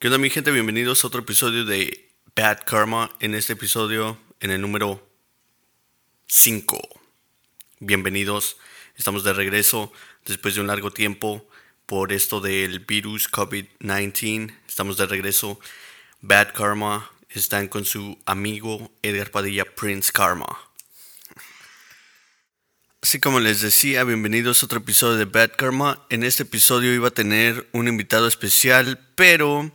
¿Qué 0.00 0.06
onda 0.06 0.18
mi 0.18 0.30
gente? 0.30 0.52
Bienvenidos 0.52 1.02
a 1.02 1.08
otro 1.08 1.22
episodio 1.22 1.64
de 1.64 2.12
Bad 2.36 2.60
Karma. 2.64 3.10
En 3.18 3.34
este 3.34 3.54
episodio, 3.54 4.16
en 4.38 4.52
el 4.52 4.60
número 4.60 5.04
5. 6.28 7.00
Bienvenidos. 7.80 8.58
Estamos 8.94 9.24
de 9.24 9.32
regreso 9.32 9.92
después 10.24 10.54
de 10.54 10.60
un 10.60 10.68
largo 10.68 10.92
tiempo 10.92 11.48
por 11.84 12.12
esto 12.12 12.40
del 12.40 12.78
virus 12.78 13.28
COVID-19. 13.28 14.54
Estamos 14.68 14.98
de 14.98 15.06
regreso. 15.06 15.58
Bad 16.20 16.52
Karma 16.52 17.10
están 17.30 17.66
con 17.66 17.84
su 17.84 18.20
amigo 18.24 18.92
Edgar 19.02 19.32
Padilla 19.32 19.64
Prince 19.64 20.12
Karma. 20.12 20.60
Así 23.02 23.18
como 23.18 23.40
les 23.40 23.62
decía, 23.62 24.04
bienvenidos 24.04 24.62
a 24.62 24.66
otro 24.66 24.78
episodio 24.78 25.16
de 25.16 25.24
Bad 25.24 25.56
Karma. 25.56 26.06
En 26.08 26.22
este 26.22 26.44
episodio 26.44 26.94
iba 26.94 27.08
a 27.08 27.10
tener 27.10 27.68
un 27.72 27.88
invitado 27.88 28.28
especial, 28.28 29.04
pero 29.16 29.72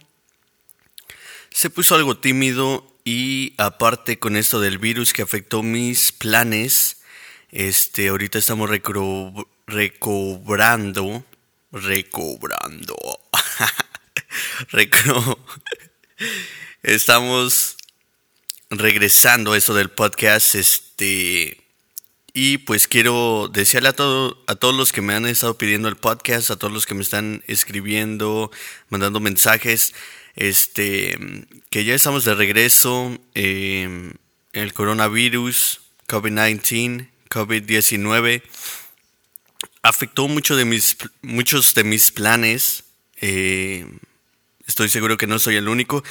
se 1.53 1.69
puso 1.69 1.95
algo 1.95 2.17
tímido 2.17 2.93
y 3.03 3.53
aparte 3.57 4.19
con 4.19 4.35
esto 4.35 4.59
del 4.59 4.79
virus 4.79 5.13
que 5.13 5.21
afectó 5.21 5.61
mis 5.61 6.11
planes, 6.11 7.01
este, 7.51 8.07
ahorita 8.07 8.39
estamos 8.39 8.69
recobrando, 8.69 9.47
recobrando, 11.71 12.95
estamos 16.83 17.77
regresando 18.69 19.53
a 19.53 19.57
eso 19.57 19.75
del 19.75 19.89
podcast, 19.89 20.55
este, 20.55 21.62
y 22.33 22.57
pues 22.57 22.87
quiero 22.87 23.47
desearle 23.53 23.89
a, 23.89 23.93
todo, 23.93 24.43
a 24.47 24.55
todos 24.55 24.75
los 24.75 24.91
que 24.91 25.01
me 25.01 25.13
han 25.13 25.27
estado 25.27 25.55
pidiendo 25.55 25.87
el 25.87 25.95
podcast, 25.95 26.49
a 26.49 26.55
todos 26.55 26.73
los 26.73 26.87
que 26.87 26.95
me 26.95 27.03
están 27.03 27.43
escribiendo, 27.45 28.51
mandando 28.89 29.19
mensajes, 29.19 29.93
este, 30.35 31.15
que 31.69 31.85
ya 31.85 31.93
estamos 31.93 32.25
de 32.25 32.33
regreso. 32.33 33.15
Eh, 33.35 34.13
el 34.51 34.73
coronavirus, 34.73 35.81
COVID-19, 36.07 37.09
COVID-19, 37.29 38.41
afectó 39.83 40.27
mucho 40.27 40.55
de 40.55 40.65
mis, 40.65 40.97
muchos 41.21 41.75
de 41.75 41.83
mis 41.83 42.11
planes. 42.11 42.85
Eh, 43.21 43.85
estoy 44.65 44.89
seguro 44.89 45.17
que 45.17 45.27
no 45.27 45.37
soy 45.37 45.57
el 45.57 45.67
único, 45.67 46.03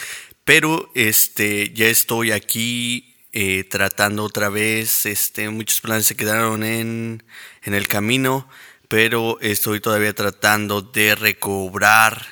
pero 0.44 0.88
este, 0.94 1.72
ya 1.72 1.86
estoy 1.86 2.30
aquí 2.30 3.11
eh, 3.32 3.64
tratando 3.64 4.24
otra 4.24 4.48
vez. 4.50 5.06
Este, 5.06 5.48
muchos 5.50 5.80
planes 5.80 6.06
se 6.06 6.16
quedaron 6.16 6.62
en, 6.64 7.22
el 7.62 7.88
camino, 7.88 8.48
pero 8.88 9.38
estoy 9.40 9.80
todavía 9.80 10.14
tratando 10.14 10.82
de 10.82 11.14
recobrar 11.14 12.26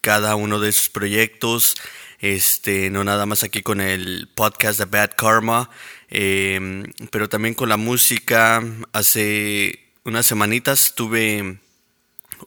cada 0.00 0.34
uno 0.34 0.58
de 0.58 0.72
sus 0.72 0.88
proyectos. 0.88 1.76
Este, 2.18 2.90
no 2.90 3.04
nada 3.04 3.26
más 3.26 3.44
aquí 3.44 3.62
con 3.62 3.80
el 3.80 4.28
podcast 4.34 4.78
de 4.78 4.84
Bad 4.86 5.12
Karma, 5.16 5.70
em, 6.08 6.84
pero 7.10 7.28
también 7.28 7.54
con 7.54 7.68
la 7.68 7.76
música. 7.76 8.62
Hace 8.92 9.92
unas 10.04 10.26
semanitas 10.26 10.94
tuve 10.96 11.60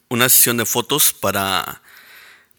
una 0.09 0.29
sesión 0.29 0.57
de 0.57 0.65
fotos 0.65 1.13
para, 1.13 1.81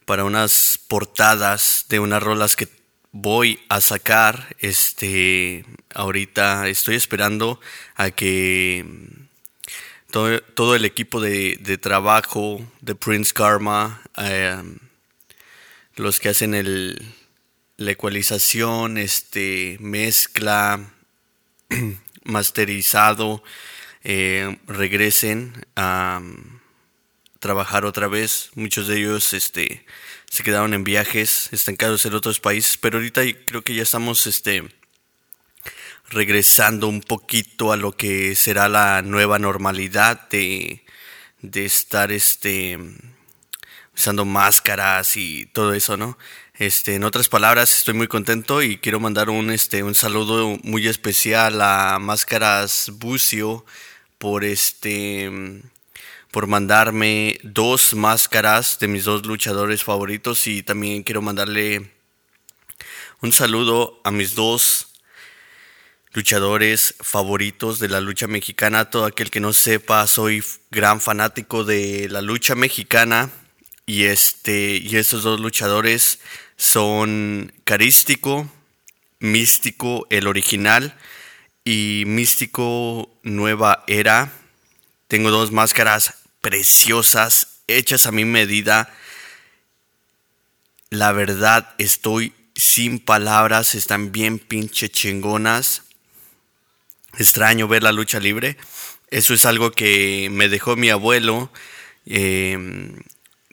para 0.07 0.25
unas 0.25 0.79
portadas 0.89 1.85
de 1.89 2.01
unas 2.01 2.23
rolas 2.23 2.57
que 2.57 2.69
voy 3.15 3.61
a 3.69 3.81
sacar. 3.81 4.55
Este, 4.59 5.65
ahorita 5.95 6.69
estoy 6.69 6.97
esperando 6.97 7.61
a 7.95 8.11
que 8.11 8.85
todo, 10.11 10.75
el 10.75 10.85
equipo 10.85 11.21
de, 11.21 11.79
trabajo 11.81 12.61
de 12.81 12.95
Prince 12.95 13.33
Karma 13.33 14.03
em, 14.17 14.79
los 15.97 16.21
que 16.21 16.29
hacen 16.29 16.55
el, 16.55 17.15
la 17.77 17.93
ecualización, 17.93 18.99
este, 18.99 19.77
mezcla, 19.81 20.81
masterizado, 22.25 23.43
eh, 24.03 24.59
regresen 24.67 25.67
a 25.77 26.21
um, 26.21 26.61
trabajar 27.39 27.85
otra 27.85 28.09
vez. 28.09 28.51
Muchos 28.55 28.89
de 28.89 28.99
ellos 28.99 29.33
este, 29.33 29.85
se 30.31 30.43
quedaron 30.43 30.75
en 30.75 30.85
viajes 30.85 31.49
estancados 31.53 32.05
en 32.07 32.15
otros 32.15 32.41
países, 32.41 32.77
pero 32.77 32.99
ahorita 32.99 33.23
creo 33.47 33.63
que 33.63 33.75
ya 33.75 33.83
estamos 33.83 34.27
este, 34.27 34.65
regresando 36.11 36.89
un 36.89 37.01
poquito 37.01 37.73
a 37.73 37.77
lo 37.77 37.93
que 37.93 38.35
será 38.35 38.69
la 38.69 39.03
nueva 39.03 39.39
normalidad 39.39 40.29
de, 40.29 40.85
de 41.41 41.65
estar 41.65 42.13
este, 42.13 42.79
usando 43.95 44.25
máscaras 44.25 45.17
y 45.17 45.47
todo 45.47 45.75
eso, 45.75 45.97
¿no? 45.97 46.19
Este, 46.57 46.95
en 46.95 47.05
otras 47.05 47.29
palabras, 47.29 47.79
estoy 47.79 47.95
muy 47.95 48.07
contento 48.07 48.63
y 48.63 48.79
quiero 48.79 49.01
mandar 49.01 49.29
un, 49.29 49.51
este, 49.51 49.83
un 49.83 49.95
saludo 49.95 50.57
muy 50.63 50.87
especial 50.87 51.61
a 51.61 51.99
Máscaras 51.99 52.93
Bucio 52.95 53.65
por 54.19 54.45
este, 54.45 55.63
por 56.35 56.49
mandarme 56.49 57.39
dos 57.45 57.95
máscaras 57.95 58.81
de 58.81 58.89
mis 58.89 59.05
dos 59.05 59.25
luchadores 59.25 59.85
favoritos 59.85 60.49
y 60.49 60.65
también 60.65 61.05
quiero 61.05 61.23
mandarle 61.23 61.93
un 63.21 63.31
saludo 63.31 64.01
a 64.03 64.11
mis 64.11 64.35
dos 64.35 64.89
luchadores 66.13 66.97
favoritos 67.01 67.79
de 67.79 67.89
la 67.89 68.01
lucha 68.01 68.27
mexicana. 68.27 68.91
Todo 68.91 69.05
aquel 69.05 69.31
que 69.31 69.39
no 69.39 69.53
sepa, 69.53 70.05
soy 70.09 70.43
gran 70.73 71.01
fanático 71.01 71.63
de 71.63 72.09
la 72.11 72.21
lucha 72.21 72.57
mexicana 72.57 73.31
y 73.87 74.07
este 74.07 74.79
y 74.79 74.97
estos 74.97 75.23
dos 75.23 75.39
luchadores 75.39 76.19
son 76.57 77.53
Carístico, 77.63 78.51
Místico 79.21 80.09
el 80.11 80.27
original 80.27 80.99
y 81.65 82.03
Místico 82.09 83.09
Nueva 83.23 83.85
Era. 83.87 84.33
Tengo 85.07 85.31
dos 85.31 85.53
máscaras 85.53 86.24
preciosas 86.45 87.63
hechas 87.69 88.05
a 88.05 88.13
mi 88.13 88.27
medida. 88.27 88.93
La 90.91 91.11
verdad 91.13 91.75
estoy 91.79 92.35
sin 92.55 92.99
palabras, 92.99 93.75
están 93.75 94.13
bien 94.13 94.39
pinche 94.39 94.91
chingonas. 94.91 95.85
Extraño 97.17 97.67
ver 97.67 97.83
la 97.83 97.93
lucha 97.93 98.21
libre. 98.21 98.59
Eso 99.11 99.33
es 99.33 99.47
algo 99.47 99.71
que 99.71 100.29
me 100.31 100.51
dejó 100.51 100.77
mi 100.77 100.91
abuelo. 100.91 101.51
Eh, 102.05 102.93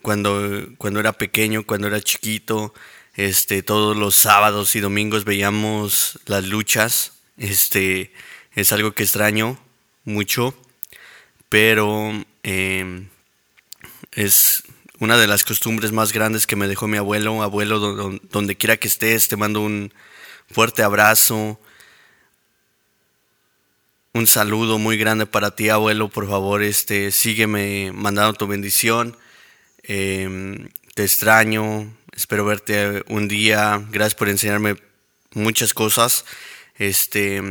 cuando, 0.02 0.68
cuando 0.78 1.00
era 1.00 1.14
pequeño, 1.14 1.66
cuando 1.66 1.88
era 1.88 2.02
chiquito, 2.02 2.74
este, 3.16 3.64
todos 3.64 3.96
los 3.96 4.18
sábados 4.18 4.76
y 4.76 4.82
domingos 4.82 5.24
veíamos 5.24 6.20
las 6.26 6.44
luchas. 6.44 7.14
Este, 7.38 8.12
es 8.54 8.74
algo 8.74 8.92
que 8.92 9.04
extraño 9.04 9.58
mucho, 10.04 10.54
pero 11.48 12.26
em, 12.44 13.10
es 14.12 14.64
una 15.00 15.18
de 15.18 15.28
las 15.28 15.44
costumbres 15.44 15.92
más 15.92 16.14
grandes 16.14 16.46
que 16.46 16.56
me 16.56 16.68
dejó 16.68 16.88
mi 16.88 16.98
abuelo. 16.98 17.42
Abuelo, 17.42 18.20
donde 18.32 18.56
quiera 18.56 18.78
que 18.78 18.88
estés, 18.88 19.28
te 19.28 19.36
mando 19.36 19.62
un 19.62 19.94
fuerte 20.52 20.84
abrazo. 20.84 21.60
Un 24.14 24.28
saludo 24.28 24.78
muy 24.78 24.98
grande 24.98 25.26
para 25.26 25.56
ti, 25.56 25.70
abuelo. 25.70 26.10
Por 26.10 26.28
favor, 26.28 26.62
este, 26.62 27.12
sígueme 27.12 27.92
mandando 27.94 28.34
tu 28.34 28.46
bendición. 28.46 29.18
Em, 29.84 30.70
te 30.94 31.04
extraño, 31.04 31.92
espero 32.14 32.46
verte 32.46 33.04
un 33.08 33.28
día. 33.28 33.84
Gracias 33.90 34.16
por 34.16 34.30
enseñarme 34.30 34.76
muchas 35.34 35.74
cosas. 35.74 36.26
Este, 36.78 37.42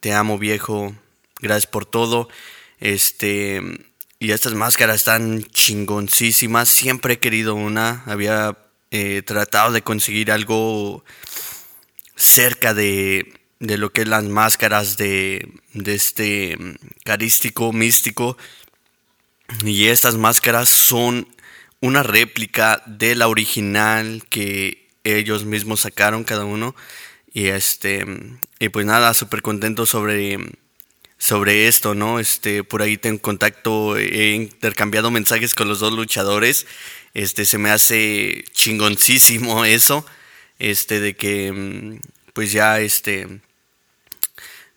te 0.00 0.12
amo 0.12 0.38
viejo. 0.38 0.94
Gracias 1.40 1.66
por 1.66 1.86
todo. 1.86 2.28
Este, 2.80 3.60
y 4.20 4.32
estas 4.32 4.54
máscaras 4.54 4.96
están 4.96 5.44
chingoncísimas. 5.44 6.68
Siempre 6.68 7.14
he 7.14 7.18
querido 7.18 7.54
una. 7.54 8.02
Había 8.06 8.58
eh, 8.90 9.22
tratado 9.22 9.72
de 9.72 9.82
conseguir 9.82 10.32
algo 10.32 11.04
cerca 12.16 12.74
de, 12.74 13.32
de 13.60 13.78
lo 13.78 13.92
que 13.92 14.02
es 14.02 14.08
las 14.08 14.24
máscaras 14.24 14.96
de, 14.96 15.48
de 15.72 15.94
este 15.94 16.58
carístico, 17.04 17.72
místico. 17.72 18.36
Y 19.64 19.86
estas 19.86 20.16
máscaras 20.16 20.68
son 20.68 21.28
una 21.80 22.02
réplica 22.02 22.82
de 22.86 23.14
la 23.14 23.28
original 23.28 24.24
que 24.28 24.88
ellos 25.04 25.44
mismos 25.44 25.80
sacaron 25.80 26.24
cada 26.24 26.44
uno. 26.44 26.74
Y 27.32 27.46
este, 27.46 28.04
y 28.58 28.68
pues 28.70 28.84
nada, 28.84 29.14
súper 29.14 29.42
contento 29.42 29.86
sobre, 29.86 30.38
sobre 31.18 31.68
esto, 31.68 31.94
¿no? 31.94 32.20
Este, 32.20 32.64
por 32.64 32.82
ahí 32.82 32.96
tengo 32.96 33.20
contacto, 33.20 33.96
he 33.96 34.32
intercambiado 34.32 35.10
mensajes 35.10 35.54
con 35.54 35.68
los 35.68 35.80
dos 35.80 35.92
luchadores. 35.92 36.66
Este, 37.14 37.44
se 37.44 37.58
me 37.58 37.70
hace 37.70 38.44
chingoncísimo 38.52 39.64
eso. 39.64 40.06
Este, 40.58 41.00
de 41.00 41.14
que, 41.14 42.00
pues 42.32 42.52
ya, 42.52 42.80
este, 42.80 43.40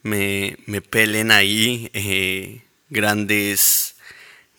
me, 0.04 0.58
me 0.66 0.82
pelen 0.82 1.32
ahí, 1.32 1.90
eh, 1.94 2.62
grandes 2.90 3.96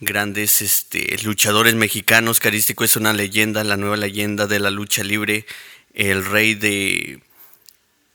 grandes 0.02 0.62
este, 0.62 1.16
luchadores 1.22 1.74
mexicanos. 1.74 2.40
Carístico 2.40 2.84
es 2.84 2.96
una 2.96 3.12
leyenda, 3.12 3.62
la 3.62 3.76
nueva 3.76 3.96
leyenda 3.96 4.46
de 4.48 4.58
la 4.58 4.70
lucha 4.70 5.04
libre, 5.04 5.46
el 5.94 6.24
rey 6.24 6.54
de 6.54 7.20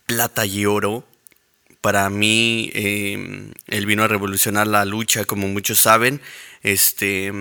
plata 0.06 0.46
y 0.46 0.66
oro. 0.66 1.08
Para 1.82 2.10
mí, 2.10 2.72
em, 2.74 3.52
él 3.68 3.86
vino 3.86 4.04
a 4.04 4.08
revolucionar 4.08 4.68
la 4.68 4.86
lucha, 4.86 5.26
como 5.26 5.48
muchos 5.48 5.80
saben. 5.80 6.22
Este, 6.64 7.32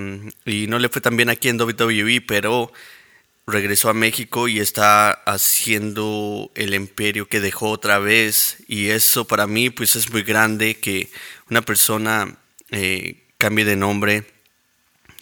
y 0.44 0.66
no 0.66 0.78
le 0.78 0.88
fue 0.88 1.00
tan 1.00 1.16
bien 1.16 1.30
aquí 1.30 1.48
en 1.48 1.60
WWE, 1.60 2.20
pero 2.20 2.72
regresó 3.46 3.88
a 3.88 3.94
México 3.94 4.48
y 4.48 4.60
está 4.60 5.10
haciendo 5.10 6.50
el 6.54 6.74
imperio 6.74 7.28
que 7.28 7.40
dejó 7.40 7.70
otra 7.70 7.98
vez. 7.98 8.58
Y 8.68 8.88
eso 8.88 9.26
para 9.26 9.46
mí, 9.46 9.70
pues 9.70 9.96
es 9.96 10.10
muy 10.10 10.22
grande 10.22 10.76
que 10.76 11.10
una 11.50 11.62
persona 11.62 12.36
eh, 12.70 13.24
cambie 13.38 13.64
de 13.64 13.76
nombre 13.76 14.24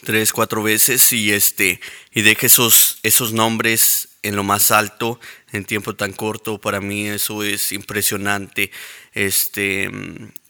tres, 0.05 0.31
cuatro 0.31 0.63
veces 0.63 1.11
y 1.11 1.33
este 1.33 1.81
y 2.13 2.21
deje 2.21 2.45
esos, 2.45 2.99
esos 3.03 3.33
nombres 3.33 4.09
en 4.21 4.35
lo 4.35 4.43
más 4.43 4.71
alto 4.71 5.19
en 5.51 5.65
tiempo 5.65 5.95
tan 5.95 6.13
corto. 6.13 6.61
Para 6.61 6.79
mí 6.79 7.07
eso 7.07 7.43
es 7.43 7.73
impresionante. 7.73 8.71
Este 9.15 9.89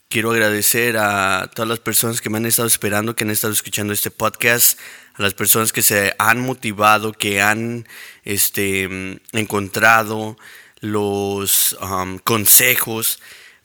quiero 0.10 0.32
agradecer 0.32 0.98
a 0.98 1.50
todas 1.54 1.68
las 1.68 1.80
personas 1.80 2.22
que 2.22 2.30
me 2.30 2.38
han 2.38 2.46
estado 2.46 2.68
esperando, 2.68 3.16
que 3.16 3.24
han 3.24 3.32
estado 3.32 3.54
escuchando 3.54 3.94
este 3.94 4.12
podcast, 4.12 4.80
a 5.14 5.22
las 5.22 5.34
personas 5.34 5.72
que 5.72 5.82
se 5.82 6.14
han 6.20 6.40
motivado, 6.42 7.14
que 7.14 7.42
han 7.42 7.88
este, 8.24 9.20
encontrado 9.34 10.38
los 10.80 11.78
um, 11.82 12.18
consejos 12.20 13.20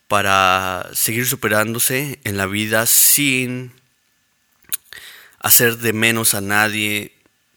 para 0.09 0.91
seguir 0.93 1.27
superándose 1.27 2.19
en 2.25 2.37
la 2.37 2.47
vida 2.47 2.87
sin 2.87 3.73
hacer 5.39 5.79
de 5.79 5.93
menos 5.93 6.35
a 6.35 6.41
nadie. 6.41 7.13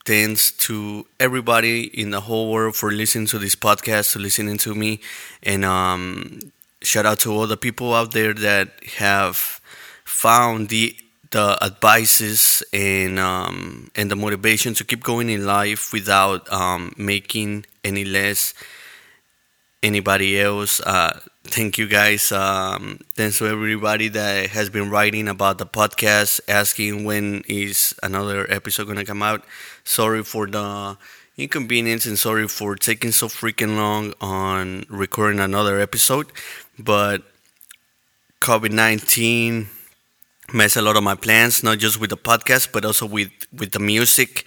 Thanks 0.05 0.51
to 0.67 1.07
everybody 1.17 1.89
in 1.93 2.11
the 2.11 2.19
whole 2.19 2.51
world 2.51 2.75
for 2.75 2.91
listening 2.91 3.25
to 3.27 3.39
this 3.39 3.55
podcast, 3.55 4.11
to 4.13 4.19
listening 4.19 4.57
to 4.59 4.75
me, 4.75 4.99
and 5.41 5.63
um, 5.63 6.39
shout 6.83 7.06
out 7.06 7.19
to 7.19 7.31
all 7.31 7.47
the 7.47 7.57
people 7.57 7.94
out 7.94 8.12
there 8.12 8.33
that 8.33 8.69
have 8.97 9.62
found 10.06 10.69
the 10.69 10.95
the 11.31 11.57
advices 11.62 12.63
and 12.74 13.19
um, 13.19 13.89
and 13.95 14.12
the 14.12 14.15
motivation 14.15 14.74
to 14.75 14.83
keep 14.83 15.03
going 15.03 15.30
in 15.30 15.45
life 15.45 15.91
without 15.91 16.51
um, 16.51 16.94
making 16.97 17.65
any 17.83 18.06
less 18.06 18.53
anybody 19.81 20.39
else. 20.39 20.80
Uh, 20.81 21.19
thank 21.44 21.77
you 21.77 21.88
guys. 21.88 22.31
Um, 22.31 23.00
thanks 23.15 23.38
to 23.39 23.47
everybody 23.47 24.07
that 24.09 24.50
has 24.51 24.69
been 24.69 24.89
writing 24.89 25.27
about 25.27 25.57
the 25.57 25.65
podcast, 25.65 26.39
asking 26.47 27.03
when 27.03 27.44
is 27.47 27.94
another 28.03 28.50
episode 28.51 28.88
gonna 28.88 29.06
come 29.06 29.24
out. 29.24 29.44
Sorry 29.83 30.24
for 30.24 30.47
the 30.47 30.97
inconvenience 31.38 32.06
and 32.06 32.18
sorry 32.18 32.47
for 32.47 32.75
taking 32.75 33.12
so 33.12 33.27
freaking 33.27 33.75
long 33.77 34.13
on 34.21 34.85
recording 34.89 35.39
another 35.39 35.80
episode, 35.80 36.27
but 36.77 37.24
COVID 38.41 38.71
nineteen 38.71 39.68
messed 40.53 40.75
a 40.75 40.81
lot 40.81 40.97
of 40.97 41.03
my 41.03 41.15
plans, 41.15 41.63
not 41.63 41.80
just 41.80 42.00
with 42.00 42.09
the 42.09 42.18
podcast, 42.18 42.71
but 42.71 42.85
also 42.85 43.06
with 43.06 43.31
with 43.51 43.71
the 43.71 43.80
music 43.80 44.45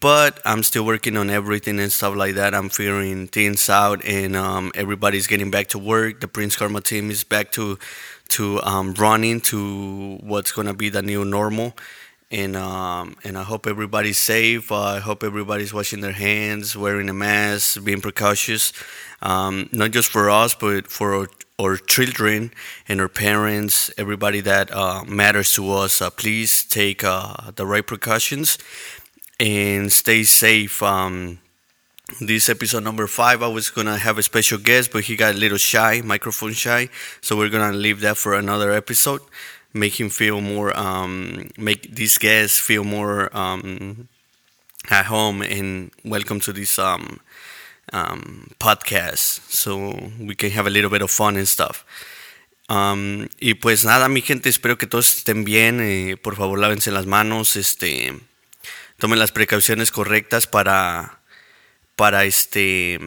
but 0.00 0.40
I'm 0.46 0.62
still 0.62 0.84
working 0.86 1.16
on 1.16 1.28
everything 1.28 1.78
and 1.78 1.92
stuff 1.92 2.16
like 2.16 2.36
that. 2.36 2.54
I'm 2.54 2.70
figuring 2.70 3.26
things 3.28 3.68
out, 3.68 4.02
and 4.04 4.34
um, 4.34 4.72
everybody's 4.74 5.26
getting 5.26 5.50
back 5.50 5.68
to 5.68 5.78
work. 5.78 6.20
The 6.20 6.28
Prince 6.28 6.56
Karma 6.56 6.80
team 6.80 7.10
is 7.10 7.22
back 7.24 7.52
to 7.52 7.78
to 8.30 8.62
um, 8.62 8.94
running 8.94 9.40
to 9.42 10.16
what's 10.22 10.52
gonna 10.52 10.72
be 10.74 10.88
the 10.88 11.02
new 11.02 11.24
normal, 11.24 11.76
and 12.34 12.56
um, 12.56 13.16
and 13.22 13.38
I 13.38 13.44
hope 13.44 13.64
everybody's 13.64 14.18
safe. 14.18 14.72
Uh, 14.72 14.98
I 14.98 14.98
hope 14.98 15.22
everybody's 15.22 15.72
washing 15.72 16.00
their 16.00 16.18
hands, 16.28 16.76
wearing 16.76 17.08
a 17.08 17.14
mask, 17.14 17.84
being 17.84 18.00
precautious, 18.00 18.72
um, 19.22 19.68
not 19.70 19.92
just 19.92 20.10
for 20.10 20.28
us, 20.28 20.52
but 20.56 20.88
for 20.88 21.14
our, 21.14 21.28
our 21.60 21.76
children 21.76 22.50
and 22.88 23.00
our 23.00 23.08
parents, 23.08 23.88
everybody 23.96 24.40
that 24.40 24.74
uh, 24.74 25.04
matters 25.04 25.54
to 25.54 25.70
us. 25.72 26.02
Uh, 26.02 26.10
please 26.10 26.64
take 26.64 27.04
uh, 27.04 27.52
the 27.54 27.64
right 27.64 27.86
precautions 27.86 28.58
and 29.38 29.92
stay 29.92 30.24
safe. 30.24 30.82
Um, 30.82 31.38
this 32.20 32.48
episode 32.48 32.82
number 32.82 33.06
five, 33.06 33.44
I 33.44 33.48
was 33.48 33.70
gonna 33.70 33.96
have 33.96 34.18
a 34.18 34.24
special 34.24 34.58
guest, 34.58 34.90
but 34.92 35.04
he 35.04 35.14
got 35.14 35.36
a 35.36 35.38
little 35.38 35.56
shy, 35.58 36.02
microphone 36.04 36.52
shy, 36.52 36.88
so 37.20 37.36
we're 37.36 37.48
gonna 37.48 37.76
leave 37.76 38.00
that 38.00 38.16
for 38.16 38.34
another 38.34 38.72
episode. 38.72 39.20
Make 39.76 39.98
him 39.98 40.08
feel 40.08 40.40
more, 40.40 40.72
um, 40.78 41.50
make 41.58 41.92
these 41.92 42.16
guests 42.16 42.60
feel 42.60 42.84
more 42.84 43.28
um, 43.36 44.06
at 44.88 45.06
home, 45.06 45.42
and 45.42 45.90
welcome 46.04 46.38
to 46.40 46.52
this 46.52 46.78
um, 46.78 47.18
um, 47.92 48.50
podcast, 48.60 49.40
so 49.50 50.12
we 50.20 50.36
can 50.36 50.50
have 50.52 50.68
a 50.68 50.70
little 50.70 50.90
bit 50.90 51.02
of 51.02 51.10
fun 51.10 51.36
and 51.36 51.48
stuff. 51.48 51.84
Um, 52.68 53.28
y 53.40 53.54
pues 53.54 53.84
nada, 53.84 54.08
mi 54.08 54.20
gente, 54.20 54.48
espero 54.48 54.78
que 54.78 54.86
todos 54.86 55.16
estén 55.16 55.44
bien. 55.44 55.80
Eh, 55.80 56.16
por 56.16 56.36
favor, 56.36 56.56
lávense 56.60 56.92
las 56.92 57.06
manos. 57.06 57.56
Este 57.56 58.14
tomen 58.98 59.18
las 59.18 59.32
precauciones 59.32 59.90
correctas 59.90 60.46
para, 60.46 61.18
para, 61.96 62.24
este, 62.24 63.00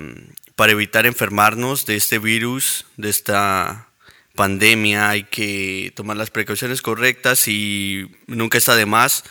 para 0.55 0.73
evitar 0.73 1.05
enfermarnos 1.05 1.85
de 1.85 1.95
este 1.95 2.19
virus, 2.19 2.85
de 2.97 3.09
esta 3.09 3.86
pandemia. 4.37 5.09
Hay 5.09 5.25
que 5.25 5.91
tomar 5.95 6.15
las 6.15 6.31
precauciones 6.31 6.81
correctas 6.81 7.49
y 7.49 8.09
nunca 8.27 8.57
está 8.57 8.77
de 8.77 8.85
más. 8.85 9.25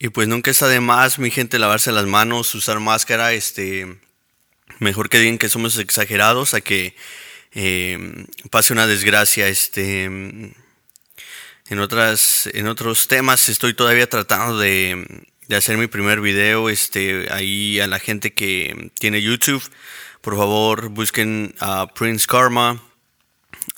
Y 0.00 0.08
pues 0.10 0.28
nunca 0.28 0.50
está 0.50 0.68
de 0.68 0.80
más, 0.80 1.18
mi 1.18 1.30
gente, 1.30 1.58
lavarse 1.58 1.90
las 1.90 2.06
manos, 2.06 2.54
usar 2.54 2.78
máscara, 2.78 3.32
este, 3.32 3.98
mejor 4.78 5.08
que 5.08 5.18
digan 5.18 5.38
que 5.38 5.48
somos 5.48 5.76
exagerados 5.76 6.54
a 6.54 6.60
que 6.60 6.94
eh, 7.52 8.26
pase 8.50 8.72
una 8.72 8.86
desgracia, 8.86 9.48
este, 9.48 10.04
en, 10.04 10.54
otras, 11.80 12.48
en 12.52 12.68
otros 12.68 13.08
temas 13.08 13.48
estoy 13.48 13.74
todavía 13.74 14.08
tratando 14.08 14.58
de, 14.58 15.26
hacer 15.50 15.76
mi 15.76 15.88
primer 15.88 16.20
video. 16.20 16.68
Este, 16.68 17.26
ahí 17.32 17.80
a 17.80 17.88
la 17.88 17.98
gente 17.98 18.32
que 18.32 18.92
tiene 19.00 19.20
YouTube, 19.20 19.62
por 20.20 20.36
favor 20.36 20.88
busquen 20.88 21.54
a 21.60 21.86
Prince 21.86 22.26
Karma. 22.26 22.82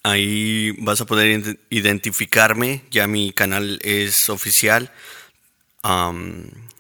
Ahí 0.03 0.73
vas 0.79 1.01
a 1.01 1.07
poder 1.07 1.59
identificarme. 1.71 2.85
Ya 2.91 3.07
mi 3.07 3.33
canal 3.33 3.79
es 3.83 4.29
oficial. 4.29 4.93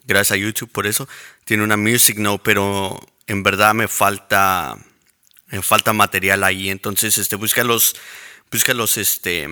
gracias 0.07 0.33
a 0.33 0.37
YouTube 0.37 0.71
por 0.71 0.87
eso. 0.87 1.09
Tiene 1.45 1.65
una 1.65 1.77
music 1.77 2.19
no, 2.19 2.39
pero 2.43 3.00
en 3.26 3.43
verdad 3.43 3.75
me 3.75 3.88
falta 3.88 4.79
me 5.50 5.62
falta 5.62 5.93
material 5.93 6.45
ahí. 6.45 6.71
Entonces, 6.71 7.19
este, 7.19 7.37
busca 7.37 7.64
los, 7.64 7.97
busca 8.50 8.75
los, 8.75 8.97
este, 8.97 9.49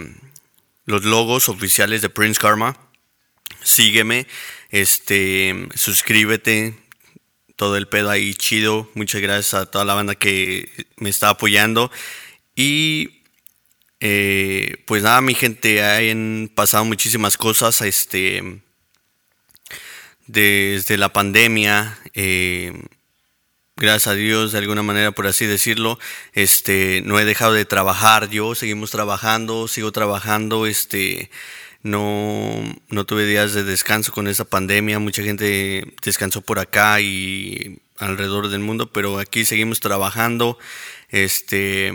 los 0.84 1.04
logos 1.04 1.48
oficiales 1.48 2.02
de 2.02 2.10
Prince 2.10 2.40
Karma. 2.40 2.76
Sígueme, 3.62 4.26
este, 4.70 5.68
suscríbete, 5.74 6.78
todo 7.58 7.76
el 7.76 7.88
pedo 7.88 8.08
ahí 8.08 8.34
chido. 8.34 8.88
Muchas 8.94 9.20
gracias 9.20 9.54
a 9.54 9.66
toda 9.66 9.84
la 9.84 9.94
banda 9.94 10.14
que 10.14 10.86
me 10.96 11.10
está 11.10 11.28
apoyando. 11.28 11.90
Y 12.54 13.22
eh, 14.00 14.84
pues 14.86 15.02
nada, 15.02 15.20
mi 15.20 15.34
gente, 15.34 15.84
han 15.84 16.50
pasado 16.54 16.84
muchísimas 16.86 17.36
cosas. 17.36 17.82
Este, 17.82 18.62
desde 20.28 20.96
la 20.96 21.12
pandemia. 21.12 21.98
Eh, 22.14 22.72
gracias 23.76 24.06
a 24.08 24.14
Dios, 24.14 24.52
de 24.52 24.58
alguna 24.58 24.84
manera, 24.84 25.10
por 25.10 25.26
así 25.26 25.46
decirlo, 25.46 25.98
este, 26.32 27.02
no 27.04 27.18
he 27.18 27.24
dejado 27.24 27.54
de 27.54 27.64
trabajar 27.64 28.28
yo, 28.30 28.54
seguimos 28.54 28.90
trabajando, 28.90 29.68
sigo 29.68 29.90
trabajando, 29.90 30.66
este, 30.66 31.30
no, 31.88 32.62
no 32.88 33.04
tuve 33.04 33.26
días 33.26 33.54
de 33.54 33.64
descanso 33.64 34.12
con 34.12 34.28
esa 34.28 34.44
pandemia, 34.44 34.98
mucha 34.98 35.22
gente 35.22 35.94
descansó 36.02 36.40
por 36.42 36.58
acá 36.58 37.00
y 37.00 37.80
alrededor 37.98 38.48
del 38.48 38.60
mundo, 38.60 38.92
pero 38.92 39.18
aquí 39.18 39.44
seguimos 39.44 39.80
trabajando, 39.80 40.58
este, 41.08 41.92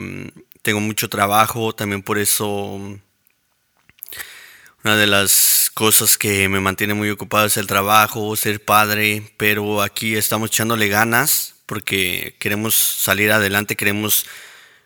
tengo 0.62 0.80
mucho 0.80 1.10
trabajo, 1.10 1.74
también 1.74 2.02
por 2.04 2.18
eso 2.18 3.00
una 4.84 4.98
de 4.98 5.08
las 5.08 5.72
cosas 5.74 6.18
que 6.18 6.50
me 6.50 6.60
mantiene 6.60 6.94
muy 6.94 7.10
ocupado 7.10 7.46
es 7.46 7.58
el 7.58 7.68
trabajo, 7.68 8.36
ser 8.36 8.64
padre, 8.64 9.32
pero 9.38 9.82
aquí 9.82 10.16
estamos 10.16 10.50
echándole 10.50 10.90
ganas, 10.90 11.56
porque 11.66 12.36
queremos 12.40 12.76
salir 12.76 13.32
adelante, 13.32 13.78
queremos 13.78 14.26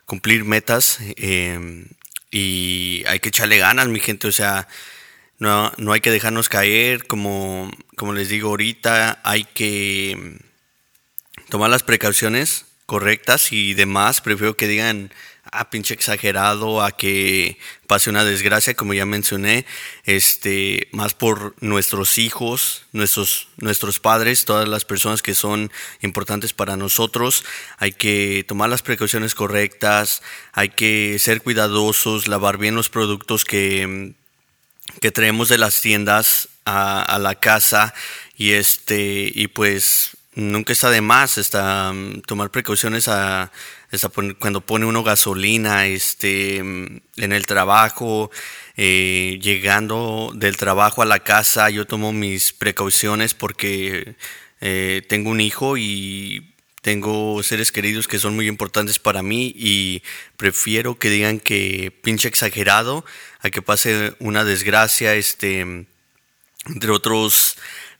cumplir 0.05 0.45
metas 0.45 0.99
em, 1.17 1.87
y 2.31 3.03
hay 3.07 3.19
que 3.19 3.29
echarle 3.29 3.57
ganas, 3.57 3.87
mi 3.87 3.99
gente. 3.99 4.27
O 4.27 4.31
sea, 4.31 4.67
no, 5.39 5.71
no 5.77 5.93
hay 5.93 6.01
que 6.01 6.11
dejarnos 6.11 6.49
caer, 6.49 7.05
como, 7.05 7.69
como 7.95 8.13
les 8.13 8.29
digo 8.29 8.49
ahorita, 8.49 9.19
hay 9.23 9.43
que 9.43 10.39
tomar 11.49 11.69
las 11.69 11.83
precauciones 11.83 12.65
correctas 12.87 13.51
y 13.51 13.75
demás. 13.75 14.21
Prefiero 14.21 14.57
que 14.57 14.67
digan 14.67 15.11
ah, 15.51 15.69
pinche 15.69 15.93
exagerado, 15.93 16.81
a 16.81 16.91
que 16.91 17.59
pase 17.85 18.09
una 18.09 18.25
desgracia, 18.25 18.73
como 18.73 18.95
ya 18.95 19.05
mencioné, 19.05 19.65
este, 20.05 20.89
más 20.91 21.13
por 21.13 21.53
nuestros 21.61 22.17
hijos, 22.17 22.85
nuestros, 22.91 23.49
nuestros 23.57 23.99
padres, 23.99 24.45
todas 24.45 24.67
las 24.67 24.85
personas 24.85 25.21
que 25.21 25.35
son 25.35 25.71
importantes 26.01 26.53
para 26.53 26.77
nosotros. 26.77 27.45
Hay 27.77 27.91
que 27.91 28.43
tomar 28.47 28.69
las 28.69 28.81
precauciones 28.81 29.35
correctas, 29.35 30.23
hay 30.51 30.69
que 30.69 31.17
ser 31.19 31.43
cuidadosos, 31.43 32.27
lavar 32.27 32.57
bien 32.57 32.73
los 32.73 32.89
productos 32.89 33.45
que, 33.45 34.15
que 34.99 35.11
traemos 35.11 35.49
de 35.49 35.57
las 35.57 35.81
tiendas 35.81 36.49
a, 36.65 37.17
la 37.19 37.35
casa 37.35 37.93
y 38.35 38.51
este, 38.51 39.31
y 39.33 39.47
pues 39.47 40.17
nunca 40.35 40.73
está 40.73 40.89
de 40.89 41.01
más 41.01 41.37
está, 41.37 41.91
mm, 41.93 42.21
tomar 42.21 42.51
precauciones 42.51 43.07
a, 43.07 43.51
cuando 44.39 44.61
pone 44.61 44.85
uno 44.85 45.03
gasolina 45.03 45.87
este, 45.87 46.61
mm, 46.63 47.01
en 47.17 47.31
el 47.31 47.45
trabajo, 47.45 48.31
eh, 48.75 49.39
llegando 49.41 50.31
del 50.35 50.57
trabajo 50.57 51.01
a 51.01 51.05
la 51.05 51.19
casa, 51.19 51.69
yo 51.69 51.85
tomo 51.87 52.11
mis 52.11 52.53
precauciones 52.53 53.33
porque 53.33 54.15
eh, 54.61 55.03
tengo 55.07 55.29
un 55.29 55.41
hijo 55.41 55.77
y 55.77 56.53
tengo 56.87 57.43
seres 57.43 57.73
queridos 57.73 58.07
que 58.07 58.17
son 58.17 58.33
muy 58.33 58.47
importantes 58.47 58.97
para 58.97 59.21
mí 59.21 59.53
y 59.57 60.03
prefiero 60.37 60.97
que 60.97 61.09
digan 61.09 61.41
que 61.41 61.91
pinche 61.91 62.29
exagerado 62.29 63.03
a 63.41 63.49
que 63.49 63.61
pase 63.61 64.13
una 64.19 64.45
desgracia, 64.45 65.13
este, 65.15 65.59
entre 66.65 66.91
otros 66.91 67.57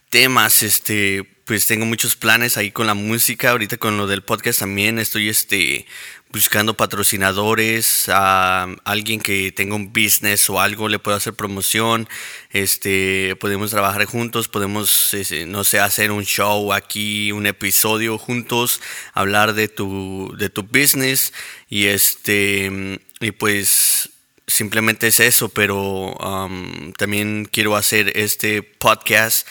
temas, 0.08 0.64
este, 0.64 1.26
pues 1.44 1.68
tengo 1.68 1.86
muchos 1.86 2.16
planes 2.16 2.56
ahí 2.56 2.72
con 2.72 2.88
la 2.88 2.94
música, 2.94 3.50
ahorita 3.50 3.76
con 3.76 3.98
lo 3.98 4.08
del 4.08 4.24
podcast 4.24 4.60
también 4.60 5.00
estoy, 5.00 5.28
este, 5.28 5.86
buscando 6.32 6.76
patrocinadores, 6.76 8.10
a 8.10 8.68
alguien 8.84 9.20
que 9.20 9.52
tenga 9.52 9.76
un 9.76 9.94
business 9.94 10.50
o 10.50 10.60
algo, 10.60 10.90
le 10.90 11.00
puedo 11.00 11.18
hacer 11.18 11.34
promoción, 11.34 12.08
este, 12.52 13.36
podemos 13.40 13.72
trabajar 13.72 14.06
juntos, 14.06 14.48
podemos, 14.48 15.16
no 15.48 15.64
sé, 15.64 15.80
hacer 15.80 16.12
un 16.12 16.26
show 16.26 16.74
aquí, 16.74 17.32
un 17.32 17.48
episodio 17.48 18.18
juntos, 18.18 18.82
hablar 19.14 19.54
de 19.54 19.68
tu, 19.68 20.34
de 20.38 20.50
tu 20.50 20.64
business 20.64 21.34
y 21.70 21.86
este, 21.86 23.00
y 23.20 23.32
pues 23.32 24.10
simplemente 24.48 25.08
es 25.08 25.20
eso, 25.20 25.50
pero 25.50 26.14
um, 26.14 26.94
también 26.94 27.48
quiero 27.52 27.76
hacer 27.76 28.14
este 28.16 28.64
podcast 28.64 29.48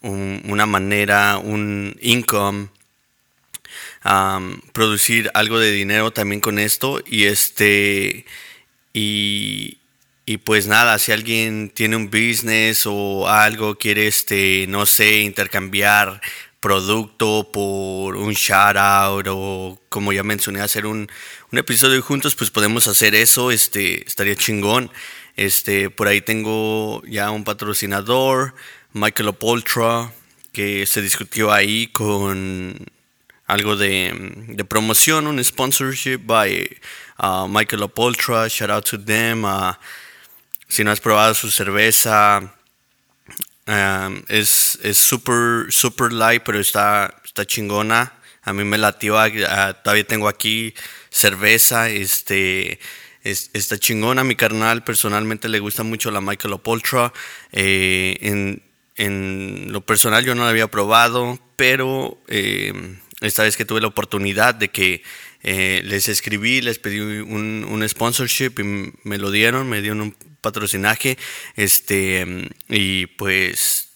una 0.00 0.66
manera, 0.66 1.38
un 1.38 1.96
income, 2.00 2.68
producir 4.72 5.30
algo 5.34 5.58
de 5.58 5.72
dinero 5.72 6.10
también 6.12 6.40
con 6.40 6.58
esto 6.58 7.00
y 7.06 7.24
este 7.24 8.24
y, 8.92 9.78
y 10.26 10.38
pues 10.38 10.66
nada, 10.66 10.98
si 10.98 11.12
alguien 11.12 11.70
tiene 11.70 11.96
un 11.96 12.10
business 12.10 12.84
o 12.86 13.28
algo, 13.28 13.76
quiere 13.76 14.06
este, 14.06 14.66
no 14.68 14.86
sé, 14.86 15.20
intercambiar 15.20 16.20
producto 16.60 17.50
por 17.52 18.16
un 18.16 18.32
shout 18.32 18.76
out 18.76 19.26
o 19.28 19.80
como 19.88 20.12
ya 20.12 20.24
mencioné 20.24 20.60
hacer 20.60 20.86
un, 20.86 21.08
un 21.52 21.58
episodio 21.58 22.02
juntos 22.02 22.34
pues 22.34 22.50
podemos 22.50 22.88
hacer 22.88 23.14
eso 23.14 23.50
este 23.52 24.06
estaría 24.06 24.34
chingón. 24.36 24.90
Este 25.36 25.90
por 25.90 26.08
ahí 26.08 26.20
tengo 26.20 27.02
ya 27.06 27.30
un 27.30 27.44
patrocinador 27.44 28.54
Michael 28.92 29.28
Opoltra, 29.28 30.12
que 30.52 30.86
se 30.86 31.02
discutió 31.02 31.52
ahí 31.52 31.86
con 31.88 32.86
algo 33.48 33.76
de, 33.76 34.64
promoción, 34.68 35.26
un 35.26 35.42
sponsorship 35.42 36.18
by 36.18 36.68
uh, 37.18 37.48
Michael 37.48 37.82
Opoltra. 37.82 38.48
Shout 38.48 38.70
out 38.70 38.84
to 38.84 38.98
them. 38.98 39.44
Uh, 39.44 39.72
si 40.68 40.84
no 40.84 40.90
has 40.90 41.00
probado 41.00 41.34
su 41.34 41.50
cerveza, 41.50 42.54
um, 43.66 44.22
es 44.28 44.78
super, 44.92 45.72
super 45.72 46.12
light, 46.12 46.42
pero 46.44 46.60
está, 46.60 47.14
está 47.24 47.46
chingona. 47.46 48.12
A 48.42 48.52
mí 48.52 48.64
me 48.64 48.76
latió, 48.76 49.16
uh, 49.16 49.74
todavía 49.82 50.04
tengo 50.06 50.28
aquí 50.28 50.74
cerveza, 51.10 51.88
este, 51.88 52.78
está 53.24 53.78
chingona. 53.78 54.24
Mi 54.24 54.36
carnal 54.36 54.84
personalmente 54.84 55.48
le 55.48 55.58
gusta 55.58 55.84
mucho 55.84 56.10
la 56.10 56.20
Michael 56.20 56.52
Opoltra. 56.52 57.14
Eh, 57.52 58.18
en, 58.20 58.62
en 58.96 59.72
lo 59.72 59.80
personal 59.80 60.22
yo 60.22 60.34
no 60.34 60.42
lo 60.42 60.48
había 60.48 60.68
probado, 60.68 61.38
pero 61.56 62.18
eh, 62.28 62.98
esta 63.20 63.42
vez 63.42 63.56
que 63.56 63.64
tuve 63.64 63.80
la 63.80 63.88
oportunidad 63.88 64.54
de 64.54 64.68
que 64.68 65.02
eh, 65.42 65.82
les 65.84 66.08
escribí, 66.08 66.60
les 66.60 66.78
pedí 66.78 67.00
un, 67.00 67.84
sponsorship 67.88 68.52
y 68.58 68.92
me 69.04 69.18
lo 69.18 69.30
dieron, 69.30 69.68
me 69.68 69.80
dieron 69.80 70.00
un 70.00 70.16
patrocinaje, 70.40 71.18
este, 71.56 72.48
y 72.68 73.06
pues 73.06 73.88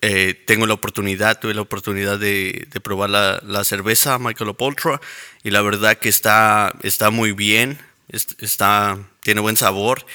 eh, 0.00 0.34
tengo 0.46 0.66
la 0.66 0.74
oportunidad, 0.74 1.40
tuve 1.40 1.54
la 1.54 1.60
oportunidad 1.60 2.18
de, 2.18 2.66
probar 2.82 3.10
la, 3.10 3.64
cerveza 3.64 4.18
Michael 4.18 4.54
Ultra 4.58 5.00
y 5.42 5.50
la 5.50 5.62
verdad 5.62 5.98
que 5.98 6.08
está, 6.08 6.74
está 6.82 7.10
muy 7.10 7.32
bien, 7.32 7.78
está, 8.38 8.98
tiene 9.22 9.40
buen 9.40 9.56
sabor 9.56 10.06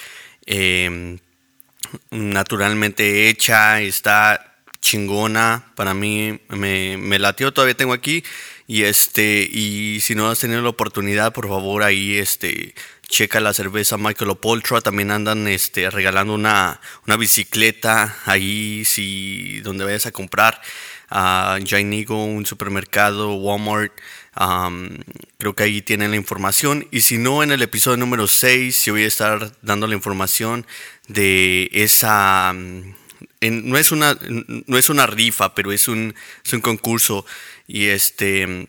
naturalmente 2.12 3.30
hecha, 3.30 3.82
está 3.82 4.49
chingona, 4.82 5.72
para 5.76 5.94
mí 5.94 6.40
me, 6.50 6.98
me 6.98 7.20
latió, 7.20 7.54
todavía 7.54 7.76
tengo 7.76 7.94
aquí 7.94 8.24
y 8.68 8.84
este 8.84 9.50
y 9.52 10.00
si 10.02 10.16
no 10.16 10.30
has 10.30 10.40
tenido 10.40 10.62
la 10.62 10.70
oportunidad, 10.70 11.34
por 11.34 11.48
favor 11.48 11.84
ahí 11.84 12.18
este 12.18 12.76
checa 13.08 13.40
la 13.40 13.54
cerveza 13.54 13.98
Michael 13.98 14.30
Opoltra, 14.30 14.82
también 14.82 15.12
andan 15.12 15.48
este 15.48 15.90
regalando 15.90 16.34
una, 16.34 16.80
una 17.08 17.18
bicicleta 17.18 18.16
ahí 18.26 18.86
si 18.86 19.60
donde 19.62 19.86
vayas 19.86 20.06
a 20.06 20.12
comprar 20.12 20.62
a 21.10 21.58
uh, 21.60 21.66
Jainigo, 21.68 22.24
un 22.24 22.46
supermercado, 22.46 23.34
Walmart, 23.34 23.92
creo 25.38 25.56
que 25.56 25.64
ahí 25.64 25.82
tienen 25.82 26.12
la 26.12 26.18
información. 26.18 26.88
Y 26.92 27.02
si 27.02 27.18
no, 27.18 27.42
en 27.42 27.52
el 27.52 27.62
episodio 27.64 27.98
número 27.98 28.28
6, 28.28 28.86
yo 28.86 28.94
voy 28.94 29.04
a 29.04 29.08
estar 29.08 29.52
dando 29.62 29.88
la 29.88 29.96
información 29.96 30.66
de 31.08 31.70
esa... 31.74 32.54
no, 33.42 33.78
es 33.78 33.92
una, 33.92 34.18
no 34.68 34.78
es 34.78 34.90
una 34.90 35.08
rifa, 35.08 35.54
pero 35.56 35.72
es 35.72 35.88
un, 35.88 36.14
es 36.46 36.54
un 36.54 36.62
concurso. 36.62 37.26
Y 37.68 37.88
este... 37.88 38.68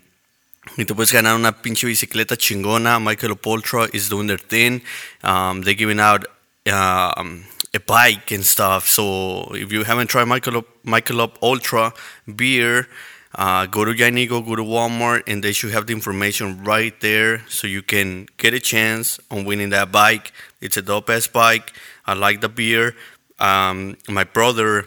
Y 0.77 0.85
te 0.85 0.95
puedes 0.95 1.13
ganar 1.13 1.35
una 1.35 1.63
pinche 1.63 1.87
bicicleta 1.87 2.37
chingona. 2.37 3.01
Michael 3.01 3.37
Poltra 3.37 3.89
is 3.93 4.09
doing 4.09 4.29
their 4.29 4.39
thing. 4.39 4.83
Um, 5.25 5.63
they're 5.63 5.75
giving 5.75 5.99
out 5.99 6.27
um, 6.71 7.45
a 7.75 7.81
bike 7.81 8.31
and 8.31 8.45
stuff. 8.45 8.87
So 8.87 9.55
if 9.55 9.73
you 9.73 9.85
haven't 9.85 10.09
tried 10.09 10.27
Michael 10.27 10.65
Michael 10.85 11.33
Ultra 11.43 11.93
beer, 12.27 12.89
uh, 13.35 13.67
go 13.67 13.85
to 13.85 13.93
Yanigo, 13.93 14.45
go 14.47 14.55
to 14.55 14.63
Walmart, 14.63 15.23
and 15.27 15.43
they 15.43 15.53
should 15.53 15.73
have 15.73 15.87
the 15.87 15.93
information 15.93 16.63
right 16.63 16.95
there 17.01 17.43
so 17.49 17.67
you 17.67 17.83
can 17.83 18.29
get 18.37 18.55
a 18.55 18.61
chance 18.61 19.19
on 19.31 19.45
winning 19.45 19.71
that 19.71 19.91
bike. 19.91 20.33
It's 20.61 20.77
a 20.77 20.83
dope 20.83 21.11
ass 21.11 21.27
bike. 21.27 21.73
I 22.07 22.15
like 22.15 22.43
the 22.43 22.49
beer. 22.49 22.95
Um, 23.41 23.97
my 24.09 24.25
brother, 24.25 24.87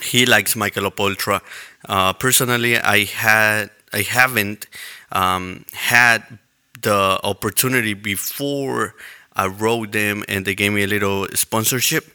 he 0.00 0.26
likes 0.26 0.54
Michelob. 0.54 1.40
Uh, 1.88 2.12
personally, 2.12 2.78
I 2.78 3.04
had 3.04 3.70
I 3.92 4.02
haven't 4.02 4.66
um, 5.10 5.64
had 5.72 6.38
the 6.80 7.20
opportunity 7.22 7.94
before 7.94 8.94
I 9.34 9.46
wrote 9.46 9.92
them 9.92 10.24
and 10.28 10.44
they 10.44 10.54
gave 10.54 10.72
me 10.72 10.82
a 10.82 10.86
little 10.86 11.26
sponsorship. 11.34 12.06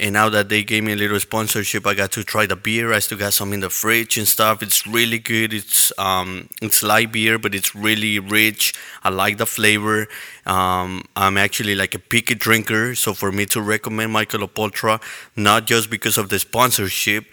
And 0.00 0.12
now 0.12 0.28
that 0.28 0.48
they 0.48 0.62
gave 0.62 0.84
me 0.84 0.92
a 0.92 0.96
little 0.96 1.18
sponsorship, 1.18 1.84
I 1.84 1.94
got 1.94 2.12
to 2.12 2.22
try 2.22 2.46
the 2.46 2.54
beer. 2.54 2.92
I 2.92 3.00
still 3.00 3.18
got 3.18 3.32
some 3.34 3.52
in 3.52 3.60
the 3.60 3.70
fridge 3.70 4.16
and 4.16 4.28
stuff. 4.28 4.62
It's 4.62 4.86
really 4.86 5.18
good. 5.18 5.52
It's 5.52 5.92
um, 5.98 6.48
it's 6.62 6.84
light 6.84 7.10
beer, 7.10 7.36
but 7.36 7.52
it's 7.52 7.74
really 7.74 8.20
rich. 8.20 8.74
I 9.02 9.08
like 9.08 9.38
the 9.38 9.46
flavor. 9.46 10.06
Um, 10.46 11.04
I'm 11.16 11.36
actually 11.36 11.74
like 11.74 11.96
a 11.96 11.98
picky 11.98 12.36
drinker, 12.36 12.94
so 12.94 13.12
for 13.12 13.32
me 13.32 13.44
to 13.46 13.60
recommend 13.60 14.12
Michael 14.12 14.48
Ultra, 14.56 15.00
not 15.34 15.66
just 15.66 15.90
because 15.90 16.16
of 16.16 16.28
the 16.28 16.38
sponsorship, 16.38 17.26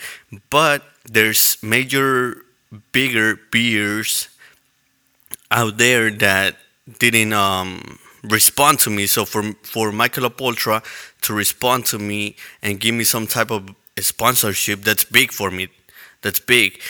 but 0.49 0.83
there's 1.05 1.57
major, 1.61 2.45
bigger 2.91 3.39
beers 3.51 4.27
out 5.51 5.77
there 5.77 6.09
that 6.09 6.57
didn't 6.99 7.33
um, 7.33 7.99
respond 8.29 8.79
to 8.79 8.89
me. 8.89 9.07
So 9.07 9.25
for 9.25 9.43
for 9.63 9.91
Michael 9.91 10.31
Ultra 10.39 10.83
to 11.21 11.33
respond 11.33 11.85
to 11.87 11.99
me 11.99 12.35
and 12.61 12.79
give 12.79 12.95
me 12.95 13.03
some 13.03 13.27
type 13.27 13.51
of 13.51 13.69
sponsorship, 13.99 14.81
that's 14.81 15.03
big 15.03 15.31
for 15.31 15.51
me. 15.51 15.69
That's 16.21 16.39
big. 16.39 16.81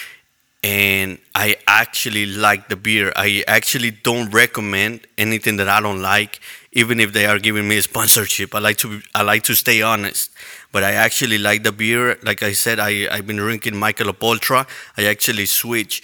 And 0.63 1.19
I 1.35 1.57
actually 1.67 2.25
like 2.25 2.69
the 2.69 2.75
beer. 2.75 3.13
I 3.15 3.43
actually 3.47 3.91
don't 3.91 4.31
recommend 4.31 5.05
anything 5.17 5.57
that 5.57 5.69
I 5.69 5.79
don't 5.79 6.01
like, 6.01 6.39
even 6.71 6.99
if 6.99 7.13
they 7.13 7.27
are 7.27 7.37
giving 7.37 7.67
me 7.67 7.77
a 7.77 7.83
sponsorship. 7.83 8.55
I 8.55 8.59
like 8.59 8.77
to 8.77 9.01
I 9.13 9.21
like 9.21 9.43
to 9.43 9.55
stay 9.55 9.81
honest. 9.83 10.31
But 10.71 10.83
I 10.83 10.93
actually 10.93 11.37
like 11.37 11.63
the 11.63 11.71
beer. 11.71 12.17
Like 12.23 12.41
I 12.43 12.53
said, 12.53 12.79
I, 12.79 13.07
I've 13.09 13.27
been 13.27 13.37
drinking 13.37 13.77
Michael 13.77 14.11
Ultra. 14.21 14.65
I 14.97 15.05
actually 15.05 15.45
switched 15.45 16.03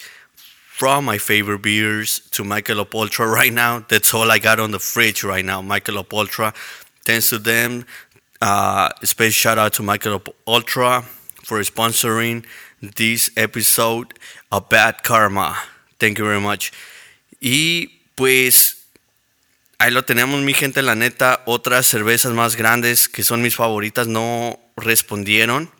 from 0.82 1.04
my 1.04 1.16
favorite 1.16 1.62
beers 1.62 2.22
to 2.32 2.42
Michelob 2.42 2.92
Ultra 2.92 3.24
right 3.38 3.52
now. 3.52 3.84
That's 3.88 4.12
all 4.12 4.28
I 4.32 4.40
got 4.40 4.58
on 4.58 4.72
the 4.72 4.80
fridge 4.80 5.22
right 5.22 5.44
now, 5.44 5.62
Michelob 5.62 6.12
Ultra. 6.12 6.52
Thanks 7.04 7.28
to 7.30 7.38
them. 7.38 7.86
Uh, 8.40 8.88
special 9.04 9.30
shout 9.30 9.58
out 9.58 9.74
to 9.74 9.84
Michelob 9.84 10.26
Ultra 10.44 11.02
for 11.44 11.60
sponsoring 11.60 12.44
this 12.80 13.30
episode 13.36 14.18
of 14.50 14.68
Bad 14.68 15.04
Karma. 15.04 15.56
Thank 16.00 16.18
you 16.18 16.24
very 16.24 16.40
much. 16.40 16.72
Y 17.40 18.00
pues 18.16 18.84
ahí 19.78 19.92
lo 19.92 20.02
tenemos, 20.02 20.42
mi 20.42 20.52
gente. 20.52 20.82
La 20.82 20.96
neta, 20.96 21.44
otras 21.46 21.86
cervezas 21.86 22.32
más 22.32 22.56
grandes 22.56 23.08
que 23.08 23.22
son 23.22 23.40
mis 23.40 23.54
favoritas 23.54 24.08
no 24.08 24.58
respondieron 24.76 25.70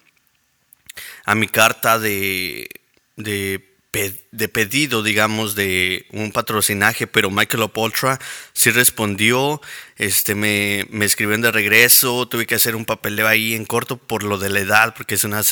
a 1.25 1.35
mi 1.35 1.49
carta 1.49 1.99
de, 1.99 2.69
de, 3.17 3.72
pedido, 3.93 5.03
digamos, 5.03 5.55
de 5.55 6.07
un 6.13 6.33
patrocinaje, 6.33 7.07
pero 7.07 7.31
Michael 7.31 7.71
Ultra 7.75 8.19
sí 8.55 8.71
respondió, 8.71 9.61
este, 9.99 10.35
me, 10.35 10.87
me 10.91 11.05
escribieron 11.05 11.43
de 11.43 11.53
regreso, 11.53 12.27
tuve 12.27 12.47
que 12.47 12.55
hacer 12.55 12.75
un 12.75 12.87
papeleo 12.87 13.29
ahí 13.29 13.55
en 13.55 13.67
corto 13.67 13.99
por 13.99 14.23
lo 14.23 14.39
de 14.39 14.49
la 14.49 14.61
edad, 14.61 14.95
porque 14.97 15.17
es 15.17 15.25
una, 15.25 15.43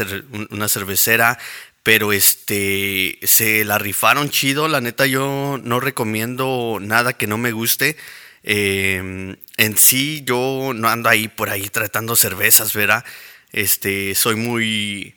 una 0.50 0.68
cervecera, 0.68 1.38
pero 1.82 2.12
este, 2.12 3.18
se 3.23 3.64
la 3.64 3.78
rifaron 3.78 4.30
chido, 4.30 4.68
la 4.68 4.80
neta 4.80 5.06
yo 5.06 5.61
no 5.62 5.78
recomiendo 5.78 6.78
nada 6.80 7.12
que 7.12 7.26
no 7.26 7.37
me 7.37 7.52
guste. 7.52 7.97
Em, 8.42 9.37
en 9.59 9.76
sí 9.76 10.23
yo 10.25 10.73
no 10.75 10.88
ando 10.88 11.11
ahí 11.11 11.28
por 11.28 11.50
ahí 11.50 11.68
tratando 11.68 12.16
cervezas, 12.16 12.73
¿verdad? 12.73 13.04
Este, 13.52 14.14
soy 14.14 14.37
muy 14.37 15.14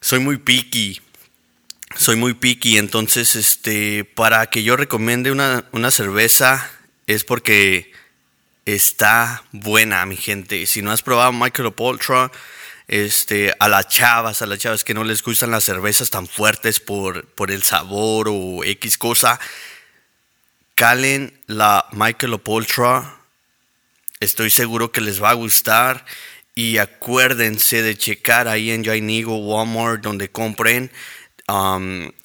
soy 0.00 0.18
muy 0.20 0.36
picky. 0.36 1.00
Soy 1.96 2.14
muy 2.14 2.34
picky, 2.34 2.78
entonces 2.78 3.34
este, 3.34 4.04
para 4.04 4.46
que 4.46 4.62
yo 4.62 4.76
recomiende 4.76 5.32
una, 5.32 5.90
cerveza 5.90 6.70
es 7.08 7.24
porque 7.24 7.92
está 8.64 9.42
buena, 9.50 10.06
mi 10.06 10.16
gente. 10.16 10.64
Si 10.66 10.82
no 10.82 10.92
has 10.92 11.02
probado 11.02 11.32
Michael 11.32 11.74
Ultra, 11.76 12.30
este, 12.86 13.52
a 13.58 13.68
las 13.68 13.88
chavas, 13.88 14.40
a 14.40 14.46
las 14.46 14.60
chavas 14.60 14.84
que 14.84 14.94
no 14.94 15.02
les 15.02 15.22
gustan 15.22 15.50
las 15.50 15.64
cervezas 15.64 16.10
tan 16.10 16.28
fuertes 16.28 16.78
por, 16.78 17.26
por 17.26 17.50
el 17.50 17.64
sabor 17.64 18.28
o 18.30 18.62
X 18.62 18.96
cosa, 18.96 19.40
calen 20.76 21.40
la 21.46 21.86
Michael 21.90 22.40
Ultra. 22.44 23.16
Estoy 24.20 24.50
seguro 24.50 24.92
que 24.92 25.00
les 25.00 25.20
va 25.20 25.30
a 25.30 25.34
gustar. 25.34 26.06
Y 26.54 26.78
acuérdense 26.78 27.82
de 27.82 27.96
checar 27.96 28.46
ahí 28.46 28.70
en 28.70 28.84
Jainigo, 28.84 29.38
Walmart, 29.38 30.02
donde 30.02 30.30
compren. 30.30 30.90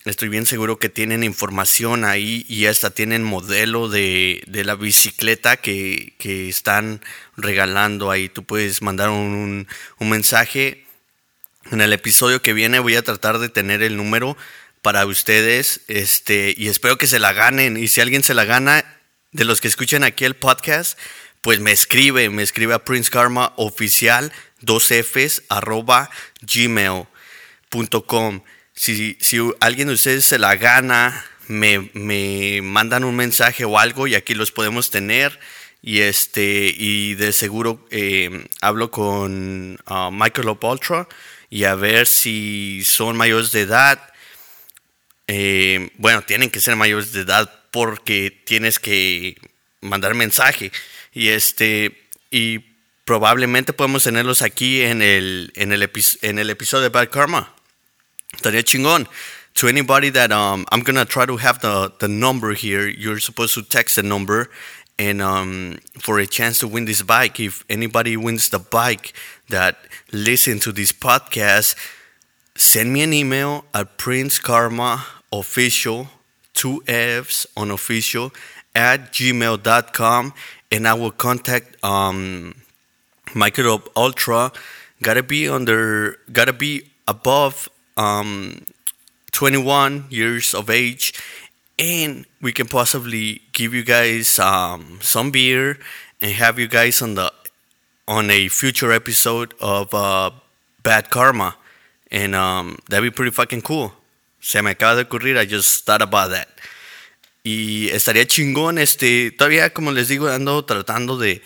Estoy 0.05 0.29
bien 0.29 0.45
seguro 0.45 0.77
que 0.77 0.89
tienen 0.89 1.23
información 1.23 2.05
ahí 2.05 2.45
y 2.47 2.67
hasta 2.67 2.91
tienen 2.91 3.23
modelo 3.23 3.89
de, 3.89 4.43
la 4.47 4.75
bicicleta 4.75 5.57
que, 5.57 6.13
están 6.49 7.01
regalando 7.35 8.11
ahí. 8.11 8.29
Tú 8.29 8.43
puedes 8.43 8.81
mandar 8.81 9.09
un, 9.09 9.67
un, 9.99 10.09
mensaje. 10.09 10.85
En 11.71 11.81
el 11.81 11.93
episodio 11.93 12.43
que 12.43 12.53
viene 12.53 12.77
voy 12.77 12.95
a 12.95 13.03
tratar 13.03 13.39
de 13.39 13.49
tener 13.49 13.81
el 13.81 13.97
número 13.97 14.37
para 14.83 15.05
ustedes. 15.07 15.81
Este, 15.87 16.53
y 16.55 16.67
espero 16.67 16.97
que 16.97 17.07
se 17.07 17.17
la 17.17 17.33
ganen. 17.33 17.77
Y 17.77 17.87
si 17.87 18.01
alguien 18.01 18.23
se 18.23 18.35
la 18.35 18.45
gana, 18.45 18.85
de 19.31 19.43
los 19.43 19.59
que 19.59 19.67
escuchan 19.67 20.03
aquí 20.03 20.23
el 20.23 20.35
podcast, 20.35 20.97
pues 21.41 21.59
me 21.59 21.71
escribe, 21.71 22.29
me 22.29 22.41
escribe 22.41 22.73
a 22.73 22.85
Prince 22.85 23.11
Karma 23.11 23.53
oficial 23.57 24.31
2Fs 24.61 25.43
arroba 25.49 26.09
gmail.com. 26.41 27.13
Si, 28.75 29.17
si 29.21 29.39
alguien 29.61 29.87
de 29.87 29.93
ustedes 29.93 30.25
se 30.25 30.37
la 30.37 30.55
gana, 30.55 31.25
me, 31.47 31.89
me, 31.93 32.61
mandan 32.61 33.03
un 33.03 33.15
mensaje 33.15 33.65
o 33.65 33.79
algo 33.79 34.07
y 34.07 34.15
aquí 34.15 34.33
los 34.33 34.51
podemos 34.51 34.91
tener. 34.91 35.39
Y 35.81 36.01
este, 36.01 36.73
y 36.75 37.13
de 37.13 37.31
seguro 37.31 37.85
eh, 37.91 38.47
hablo 38.59 38.89
con 38.89 39.79
uh, 39.87 40.11
Michael 40.11 40.49
Ultra 40.49 41.07
y 41.49 41.65
a 41.65 41.75
ver 41.75 42.07
si 42.07 42.83
son 42.83 43.15
mayores 43.15 43.51
de 43.51 43.61
edad. 43.61 44.13
Eh, 45.27 45.91
bueno, 45.97 46.23
tienen 46.23 46.49
que 46.49 46.59
ser 46.59 46.75
mayores 46.75 47.11
de 47.11 47.21
edad 47.21 47.51
porque 47.71 48.31
tienes 48.31 48.79
que 48.79 49.37
mandar 49.81 50.15
mensaje. 50.15 50.71
Y 51.13 51.29
este, 51.29 52.07
y 52.31 52.59
probablemente 53.05 53.73
podemos 53.73 54.03
tenerlos 54.03 54.41
aquí 54.41 54.81
en 54.81 55.01
el, 55.01 55.51
en 55.55 55.71
el, 55.71 55.89
en 56.21 56.39
el 56.39 56.49
episodio 56.49 56.83
de 56.83 56.89
Bad 56.89 57.09
Karma. 57.09 57.55
Estaría 58.35 58.63
chingón. 58.63 59.07
To 59.55 59.67
anybody 59.67 60.09
that 60.09 60.31
um, 60.31 60.65
I'm 60.71 60.81
gonna 60.81 61.05
try 61.05 61.25
to 61.25 61.37
have 61.37 61.59
the, 61.59 61.91
the 61.99 62.07
number 62.07 62.53
here, 62.53 62.87
you're 62.87 63.19
supposed 63.19 63.53
to 63.53 63.63
text 63.63 63.95
the 63.95 64.03
number 64.03 64.49
and 64.99 65.21
um, 65.21 65.77
for 65.99 66.19
a 66.19 66.27
chance 66.27 66.59
to 66.59 66.67
win 66.67 66.85
this 66.85 67.01
bike. 67.01 67.39
If 67.39 67.63
anybody 67.69 68.17
wins 68.17 68.49
the 68.49 68.59
bike 68.59 69.13
that 69.49 69.77
listen 70.11 70.59
to 70.59 70.71
this 70.71 70.91
podcast, 70.91 71.75
send 72.55 72.91
me 72.91 73.01
an 73.03 73.13
email 73.13 73.65
at 73.73 73.97
Prince 73.97 74.39
Karma 74.39 75.05
Official, 75.31 76.09
two 76.53 76.83
F's 76.87 77.47
on 77.55 77.71
official 77.71 78.33
at 78.75 79.13
gmail.com 79.13 80.33
and 80.71 80.87
I 80.87 80.93
will 80.93 81.11
contact 81.11 81.83
um, 81.83 82.55
Michael 83.33 83.81
Ultra. 83.95 84.51
Gotta 85.01 85.23
be 85.23 85.47
under, 85.47 86.17
gotta 86.31 86.53
be 86.53 86.89
above 87.07 87.69
um, 87.97 88.65
21 89.31 90.05
years 90.09 90.53
of 90.53 90.69
age, 90.69 91.13
and 91.77 92.25
we 92.41 92.51
can 92.51 92.67
possibly 92.67 93.41
give 93.51 93.73
you 93.73 93.83
guys 93.83 94.39
um, 94.39 94.99
some 95.01 95.31
beer 95.31 95.77
and 96.21 96.31
have 96.31 96.57
you 96.57 96.67
guys 96.67 97.01
on 97.01 97.15
the 97.15 97.31
on 98.07 98.29
a 98.29 98.47
future 98.47 98.91
episode 98.91 99.53
of 99.59 99.93
uh, 99.93 100.29
Bad 100.83 101.09
Karma, 101.09 101.55
and 102.11 102.35
um, 102.35 102.77
that'd 102.87 103.03
be 103.03 103.13
pretty 103.13 103.31
fucking 103.31 103.61
cool. 103.61 103.93
Se 104.39 104.61
me 104.61 104.71
acaba 104.71 104.95
de 104.95 105.05
ocurrir. 105.05 105.37
I 105.37 105.45
just 105.45 105.85
thought 105.85 106.03
about 106.03 106.29
that. 106.29 106.47
Y 107.43 107.89
estaría 107.91 108.25
chingón, 108.25 108.77
este, 108.79 109.31
todavía 109.31 109.71
como 109.71 109.91
les 109.91 110.07
digo, 110.07 110.27
ando 110.29 110.65
tratando 110.65 111.17
de, 111.17 111.41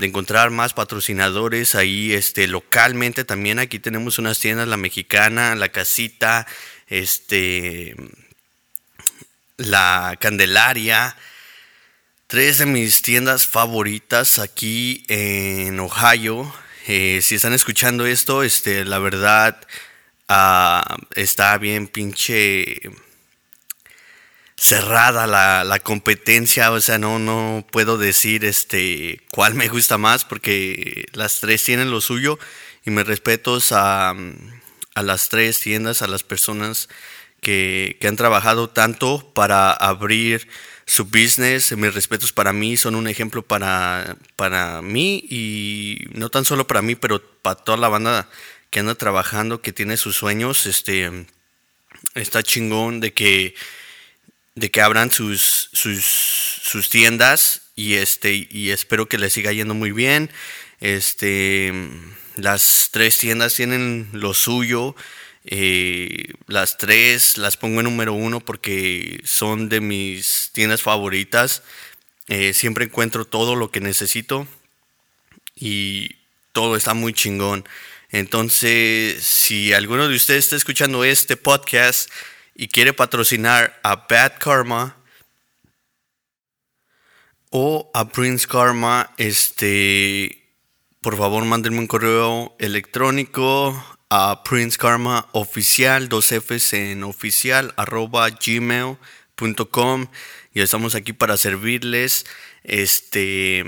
encontrar 0.00 0.50
más 0.50 0.72
patrocinadores 0.72 1.74
ahí, 1.74 2.12
este, 2.12 2.48
localmente 2.48 3.24
también 3.24 3.58
aquí 3.58 3.78
tenemos 3.78 4.18
unas 4.18 4.38
tiendas, 4.38 4.68
la 4.68 4.76
mexicana, 4.76 5.54
la 5.54 5.68
casita, 5.68 6.46
este, 6.86 7.94
la 9.56 10.16
Candelaria, 10.20 11.16
tres 12.26 12.58
de 12.58 12.66
mis 12.66 13.02
tiendas 13.02 13.46
favoritas 13.46 14.38
aquí 14.38 15.04
en 15.08 15.78
Ohio. 15.80 16.52
Eh, 16.86 17.20
si 17.22 17.36
están 17.36 17.52
escuchando 17.52 18.06
esto, 18.06 18.42
este, 18.42 18.84
la 18.84 18.98
verdad 18.98 19.60
ah, 20.28 20.96
está 21.14 21.56
bien 21.58 21.86
pinche 21.86 22.80
cerrada 24.62 25.26
la, 25.26 25.64
la, 25.64 25.80
competencia, 25.80 26.70
o 26.70 26.80
sea, 26.80 26.96
no, 26.96 27.18
no 27.18 27.66
puedo 27.72 27.98
decir 27.98 28.44
este 28.44 29.20
cuál 29.32 29.54
me 29.54 29.66
gusta 29.66 29.98
más 29.98 30.24
porque 30.24 31.06
las 31.14 31.40
tres 31.40 31.64
tienen 31.64 31.90
lo 31.90 32.00
suyo 32.00 32.38
y 32.84 32.92
me 32.92 33.02
respeto 33.02 33.58
a, 33.72 34.14
a 34.94 35.02
las 35.02 35.28
tres 35.28 35.58
tiendas, 35.58 36.00
a 36.00 36.06
las 36.06 36.22
personas 36.22 36.88
que, 37.40 37.96
que, 38.00 38.06
han 38.06 38.14
trabajado 38.14 38.70
tanto 38.70 39.32
para 39.34 39.72
abrir 39.72 40.46
su 40.86 41.06
business, 41.06 41.76
mis 41.76 41.92
respetos 41.92 42.32
para 42.32 42.52
mí, 42.52 42.76
son 42.76 42.94
un 42.94 43.08
ejemplo 43.08 43.42
para, 43.42 44.16
para 44.36 44.80
mí 44.80 45.24
y 45.28 46.06
no 46.12 46.28
tan 46.28 46.44
solo 46.44 46.68
para 46.68 46.82
mí, 46.82 46.94
pero 46.94 47.20
para 47.42 47.56
toda 47.56 47.78
la 47.78 47.88
banda 47.88 48.28
que 48.70 48.78
anda 48.78 48.94
trabajando, 48.94 49.60
que 49.60 49.72
tiene 49.72 49.96
sus 49.96 50.14
sueños, 50.14 50.66
este, 50.66 51.26
está 52.14 52.44
chingón 52.44 53.00
de 53.00 53.12
que 53.12 53.56
de 54.54 54.70
que 54.70 54.80
abran 54.80 55.10
sus, 55.10 55.70
sus, 55.72 56.88
tiendas 56.90 57.62
y 57.74 57.94
este 57.94 58.48
y 58.50 58.70
espero 58.70 59.08
que 59.08 59.18
les 59.18 59.32
siga 59.32 59.52
yendo 59.52 59.74
muy 59.74 59.92
bien. 59.92 60.30
Este 60.80 61.72
las 62.36 62.88
tres 62.90 63.18
tiendas 63.18 63.54
tienen 63.54 64.08
lo 64.12 64.34
suyo. 64.34 64.94
Eh, 65.44 66.34
las 66.46 66.78
tres 66.78 67.36
las 67.36 67.56
pongo 67.56 67.80
en 67.80 67.84
número 67.84 68.12
uno 68.12 68.40
porque 68.40 69.20
son 69.24 69.68
de 69.68 69.80
mis 69.80 70.50
tiendas 70.52 70.82
favoritas. 70.82 71.62
Eh, 72.28 72.52
siempre 72.52 72.84
encuentro 72.84 73.24
todo 73.24 73.56
lo 73.56 73.70
que 73.70 73.80
necesito 73.80 74.46
y 75.56 76.16
todo 76.52 76.76
está 76.76 76.94
muy 76.94 77.12
chingón. 77.12 77.64
Entonces, 78.10 79.24
si 79.24 79.72
alguno 79.72 80.06
de 80.06 80.14
ustedes 80.14 80.44
está 80.44 80.56
escuchando 80.56 81.02
este 81.02 81.36
podcast, 81.36 82.10
y 82.54 82.68
quiere 82.68 82.92
patrocinar 82.92 83.78
a 83.82 84.06
Bad 84.08 84.38
Karma 84.38 84.96
o 87.50 87.90
a 87.92 88.08
Prince 88.08 88.46
Karma, 88.46 89.10
este, 89.18 90.48
por 91.00 91.16
favor 91.16 91.44
mándenme 91.44 91.80
un 91.80 91.86
correo 91.86 92.56
electrónico 92.58 93.74
a 94.08 94.42
Prince 94.42 94.78
Karma 94.78 95.28
oficial, 95.32 96.08
dos 96.08 96.32
Fs 96.32 96.74
en 96.74 97.02
oficial, 97.04 97.74
arroba 97.76 98.28
gmail.com. 98.30 100.06
Ya 100.54 100.64
estamos 100.64 100.94
aquí 100.94 101.12
para 101.12 101.36
servirles. 101.36 102.26
Este, 102.62 103.64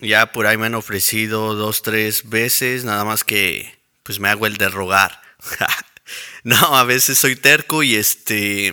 ya 0.00 0.32
por 0.32 0.46
ahí 0.46 0.58
me 0.58 0.66
han 0.66 0.74
ofrecido 0.74 1.54
dos, 1.54 1.82
tres 1.82 2.28
veces, 2.28 2.84
nada 2.84 3.04
más 3.04 3.24
que 3.24 3.74
pues 4.02 4.20
me 4.20 4.28
hago 4.28 4.46
el 4.46 4.56
de 4.56 4.68
rogar. 4.68 5.20
no, 6.50 6.76
a 6.76 6.84
veces 6.84 7.18
soy 7.18 7.34
terco 7.34 7.82
y 7.82 7.96
este... 7.96 8.72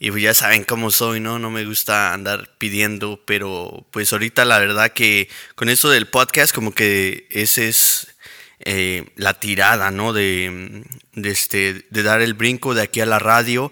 Y 0.00 0.10
pues 0.10 0.24
ya 0.24 0.34
saben 0.34 0.64
cómo 0.64 0.90
soy, 0.90 1.20
¿no? 1.20 1.38
No 1.38 1.52
me 1.52 1.64
gusta 1.64 2.12
andar 2.12 2.56
pidiendo, 2.58 3.22
pero 3.24 3.86
pues 3.92 4.12
ahorita 4.12 4.44
la 4.44 4.58
verdad 4.58 4.92
que 4.92 5.28
con 5.54 5.68
esto 5.68 5.88
del 5.88 6.08
podcast 6.08 6.52
como 6.52 6.74
que 6.74 7.28
ese 7.30 7.68
es 7.68 8.16
eh, 8.58 9.04
la 9.14 9.38
tirada, 9.38 9.92
¿no? 9.92 10.12
De, 10.12 10.82
de, 11.12 11.30
este, 11.30 11.86
de 11.88 12.02
dar 12.02 12.20
el 12.20 12.34
brinco 12.34 12.74
de 12.74 12.82
aquí 12.82 13.00
a 13.00 13.06
la 13.06 13.20
radio. 13.20 13.70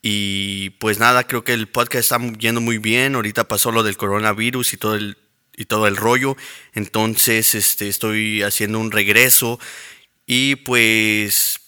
Y 0.00 0.70
pues 0.78 1.00
nada, 1.00 1.26
creo 1.26 1.42
que 1.42 1.54
el 1.54 1.66
podcast 1.66 2.12
está 2.12 2.32
yendo 2.38 2.60
muy 2.60 2.78
bien. 2.78 3.16
Ahorita 3.16 3.48
pasó 3.48 3.72
lo 3.72 3.82
del 3.82 3.96
coronavirus 3.96 4.74
y 4.74 4.76
todo 4.76 4.94
el, 4.94 5.18
y 5.56 5.64
todo 5.64 5.88
el 5.88 5.96
rollo. 5.96 6.36
Entonces 6.72 7.56
este, 7.56 7.88
estoy 7.88 8.44
haciendo 8.44 8.78
un 8.78 8.92
regreso 8.92 9.58
y 10.24 10.54
pues 10.54 11.61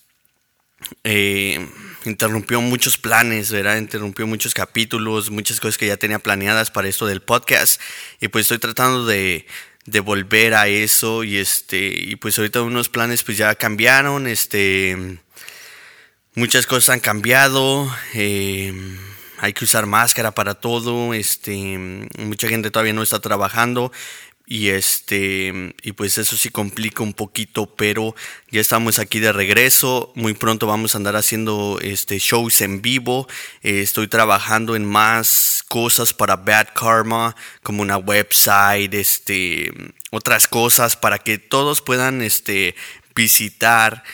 eh, 1.03 1.67
interrumpió 2.05 2.61
muchos 2.61 2.99
planes, 2.99 3.51
¿verdad? 3.51 3.79
Interrumpió 3.79 4.27
muchos 4.27 4.55
capítulos, 4.55 5.31
muchas 5.31 5.61
cosas 5.61 5.79
que 5.79 5.87
ya 5.87 5.97
tenía 5.97 6.19
planeadas 6.19 6.71
para 6.71 6.89
esto 6.89 7.07
del 7.07 7.23
podcast. 7.23 7.81
Y 8.21 8.29
pues 8.29 8.43
estoy 8.43 8.59
tratando 8.59 9.07
de, 9.07 9.47
de 9.87 10.01
volver 10.01 10.55
a 10.55 10.69
eso. 10.69 11.25
Y 11.25 11.39
este. 11.39 11.87
Y 11.87 12.17
pues 12.17 12.39
ahorita 12.39 12.63
unos 12.63 12.89
planes 12.89 13.23
pues 13.23 13.39
ya 13.39 13.55
cambiaron. 13.55 14.27
Este. 14.27 15.19
Muchas 16.35 16.67
cosas 16.67 16.91
han 16.91 17.01
cambiado. 17.01 17.91
Eh, 18.15 18.73
hay 19.39 19.53
que 19.53 19.65
usar 19.65 19.87
máscara 19.87 20.33
para 20.33 20.55
todo. 20.55 21.15
Este. 21.15 21.79
Mucha 22.19 22.49
gente 22.49 22.71
todavía 22.71 22.93
no 22.93 23.03
está 23.03 23.21
trabajando. 23.21 23.93
Y 24.47 24.69
este, 24.69 25.75
y 25.83 25.93
pues 25.93 26.19
eso 26.19 26.37
sí 26.37 26.51
complica 26.51 27.03
un 27.03 27.15
poquito, 27.15 27.65
pero 27.65 28.15
ya 28.51 28.61
estamos 28.61 28.99
aquí 28.99 29.19
de 29.19 29.33
regreso. 29.33 30.13
Muy 30.15 30.35
pronto 30.35 30.67
vamos 30.67 30.95
a 30.95 30.99
andar 30.99 31.17
haciendo 31.17 31.79
este 31.81 32.19
shows 32.19 32.61
en 32.61 32.83
vivo. 32.83 33.27
Eh, 33.63 33.81
estoy 33.81 34.07
trabajando 34.07 34.77
en 34.77 34.85
más 34.85 35.65
cosas 35.67 36.13
para 36.13 36.37
Bad 36.37 36.69
Karma, 36.75 37.35
como 37.63 37.81
una 37.81 37.97
website, 37.97 38.93
este, 38.93 39.73
otras 40.11 40.47
cosas 40.47 40.95
para 40.97 41.19
que 41.19 41.39
todos 41.39 41.81
puedan 41.81 42.21
este, 42.21 42.75
visitar 43.15 44.05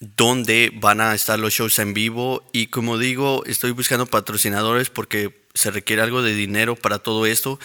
donde 0.00 0.72
van 0.74 1.00
a 1.00 1.14
estar 1.14 1.38
los 1.38 1.54
shows 1.54 1.78
en 1.78 1.94
vivo. 1.94 2.42
Y 2.52 2.66
como 2.66 2.98
digo, 2.98 3.44
estoy 3.46 3.70
buscando 3.70 4.06
patrocinadores 4.06 4.90
porque 4.90 5.38
se 5.54 5.70
requiere 5.70 6.02
algo 6.02 6.22
de 6.22 6.34
dinero 6.34 6.74
para 6.74 6.98
todo 6.98 7.26
esto 7.26 7.60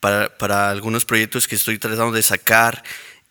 para, 0.00 0.70
algunos 0.70 1.04
proyectos 1.04 1.46
que 1.46 1.54
estoy 1.54 1.78
tratando 1.78 2.12
de 2.12 2.22
sacar. 2.22 2.82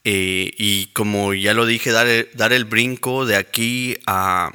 Eh, 0.05 0.53
y 0.57 0.87
como 0.87 1.33
ya 1.33 1.53
lo 1.53 1.65
dije, 1.65 1.91
dar, 1.91 2.07
dar 2.33 2.53
el 2.53 2.65
brinco 2.65 3.25
de 3.25 3.35
aquí 3.35 3.97
a, 4.05 4.49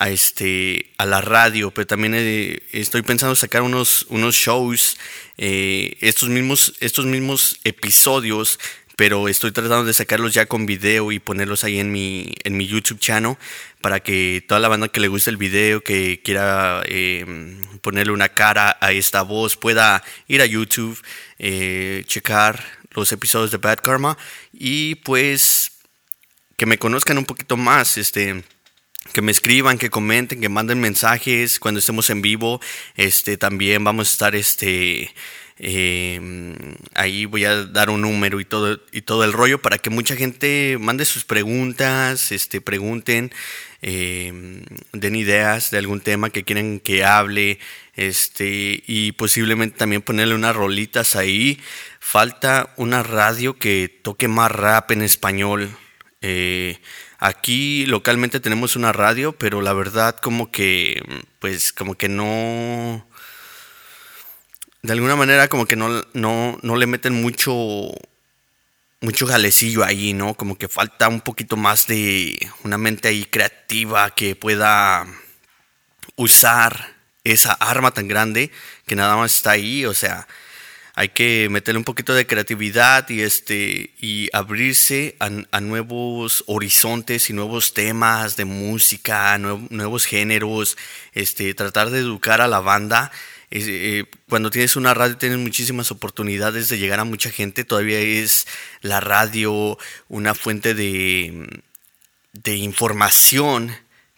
a, 0.00 0.10
este, 0.10 0.92
a 0.98 1.06
la 1.06 1.20
radio, 1.20 1.70
pero 1.70 1.86
también 1.86 2.14
eh, 2.16 2.62
estoy 2.72 3.02
pensando 3.02 3.34
sacar 3.34 3.62
unos, 3.62 4.06
unos 4.08 4.34
shows, 4.34 4.96
eh, 5.38 5.96
estos, 6.00 6.28
mismos, 6.28 6.74
estos 6.80 7.06
mismos 7.06 7.60
episodios, 7.64 8.58
pero 9.00 9.28
estoy 9.28 9.50
tratando 9.50 9.84
de 9.84 9.94
sacarlos 9.94 10.34
ya 10.34 10.44
con 10.44 10.66
video 10.66 11.10
y 11.10 11.20
ponerlos 11.20 11.64
ahí 11.64 11.80
en 11.80 11.90
mi, 11.90 12.34
en 12.44 12.58
mi 12.58 12.66
YouTube 12.66 12.98
channel 12.98 13.38
para 13.80 14.00
que 14.00 14.44
toda 14.46 14.60
la 14.60 14.68
banda 14.68 14.88
que 14.88 15.00
le 15.00 15.08
guste 15.08 15.30
el 15.30 15.38
video, 15.38 15.82
que 15.82 16.20
quiera 16.22 16.82
em, 16.84 17.62
ponerle 17.78 18.12
una 18.12 18.28
cara 18.28 18.76
a 18.78 18.92
esta 18.92 19.22
voz, 19.22 19.56
pueda 19.56 20.04
ir 20.28 20.42
a 20.42 20.44
YouTube, 20.44 21.00
eh, 21.38 22.04
checar 22.08 22.62
los 22.90 23.10
episodios 23.10 23.50
de 23.50 23.56
Bad 23.56 23.78
Karma 23.78 24.18
y 24.52 24.96
pues 24.96 25.72
que 26.58 26.66
me 26.66 26.76
conozcan 26.76 27.16
un 27.16 27.24
poquito 27.24 27.56
más, 27.56 27.96
este 27.96 28.44
que 29.14 29.22
me 29.22 29.32
escriban, 29.32 29.78
que 29.78 29.88
comenten, 29.88 30.42
que 30.42 30.50
manden 30.50 30.78
mensajes 30.78 31.58
cuando 31.58 31.80
estemos 31.80 32.10
en 32.10 32.20
vivo. 32.20 32.60
Este 32.96 33.38
también 33.38 33.82
vamos 33.82 34.08
a 34.08 34.12
estar 34.12 34.34
este 34.34 35.14
eh, 35.62 36.18
ahí 36.94 37.26
voy 37.26 37.44
a 37.44 37.66
dar 37.66 37.90
un 37.90 38.00
número 38.00 38.40
y 38.40 38.46
todo, 38.46 38.80
y 38.92 39.02
todo 39.02 39.24
el 39.24 39.34
rollo 39.34 39.60
para 39.60 39.76
que 39.76 39.90
mucha 39.90 40.16
gente 40.16 40.78
mande 40.80 41.04
sus 41.04 41.24
preguntas, 41.24 42.32
este, 42.32 42.62
pregunten, 42.62 43.30
eh, 43.82 44.64
den 44.92 45.14
ideas 45.16 45.70
de 45.70 45.76
algún 45.76 46.00
tema 46.00 46.30
que 46.30 46.44
quieren 46.44 46.80
que 46.80 47.04
hable, 47.04 47.58
este, 47.94 48.82
y 48.86 49.12
posiblemente 49.12 49.76
también 49.76 50.00
ponerle 50.00 50.34
unas 50.34 50.56
rolitas 50.56 51.14
ahí. 51.14 51.60
Falta 52.00 52.72
una 52.76 53.02
radio 53.02 53.58
que 53.58 54.00
toque 54.02 54.28
más 54.28 54.50
rap 54.50 54.90
en 54.92 55.02
español. 55.02 55.76
Eh, 56.22 56.78
aquí 57.18 57.84
localmente 57.84 58.40
tenemos 58.40 58.76
una 58.76 58.92
radio, 58.92 59.32
pero 59.32 59.60
la 59.60 59.74
verdad 59.74 60.16
como 60.16 60.50
que, 60.50 61.02
pues 61.38 61.74
como 61.74 61.96
que 61.96 62.08
no 62.08 63.06
de 64.82 64.92
alguna 64.92 65.16
manera 65.16 65.48
como 65.48 65.66
que 65.66 65.76
no, 65.76 66.04
no, 66.14 66.58
no 66.62 66.76
le 66.76 66.86
meten 66.86 67.20
mucho, 67.20 67.90
mucho 69.00 69.26
galecillo 69.26 69.84
ahí, 69.84 70.12
¿no? 70.12 70.34
Como 70.34 70.56
que 70.56 70.68
falta 70.68 71.08
un 71.08 71.20
poquito 71.20 71.56
más 71.56 71.86
de 71.86 72.38
una 72.64 72.78
mente 72.78 73.08
ahí 73.08 73.24
creativa 73.24 74.14
que 74.14 74.36
pueda 74.36 75.06
usar 76.16 76.96
esa 77.24 77.52
arma 77.52 77.92
tan 77.92 78.08
grande 78.08 78.50
que 78.86 78.96
nada 78.96 79.16
más 79.16 79.36
está 79.36 79.52
ahí, 79.52 79.84
o 79.84 79.94
sea, 79.94 80.26
hay 80.94 81.10
que 81.10 81.48
meterle 81.50 81.78
un 81.78 81.84
poquito 81.84 82.14
de 82.14 82.26
creatividad 82.26 83.08
y 83.08 83.22
este 83.22 83.94
y 84.00 84.28
abrirse 84.32 85.16
a, 85.20 85.60
nuevos 85.60 86.44
horizontes 86.46 87.30
y 87.30 87.32
nuevos 87.32 87.74
temas 87.74 88.36
de 88.36 88.44
música, 88.44 89.38
nuevos 89.38 90.04
géneros, 90.04 90.76
este 91.14 91.54
tratar 91.54 91.90
de 91.90 92.00
educar 92.00 92.40
a 92.40 92.48
la 92.48 92.60
banda 92.60 93.12
eh, 93.50 94.04
cuando 94.28 94.50
tienes 94.50 94.76
una 94.76 94.94
radio 94.94 95.16
tienes 95.16 95.38
muchísimas 95.38 95.90
oportunidades 95.90 96.68
de 96.68 96.78
llegar 96.78 97.00
a 97.00 97.04
mucha 97.04 97.30
gente. 97.30 97.64
Todavía 97.64 97.98
es 97.98 98.46
la 98.80 99.00
radio 99.00 99.76
una 100.08 100.34
fuente 100.34 100.74
de, 100.74 101.62
de 102.32 102.56
información 102.56 103.74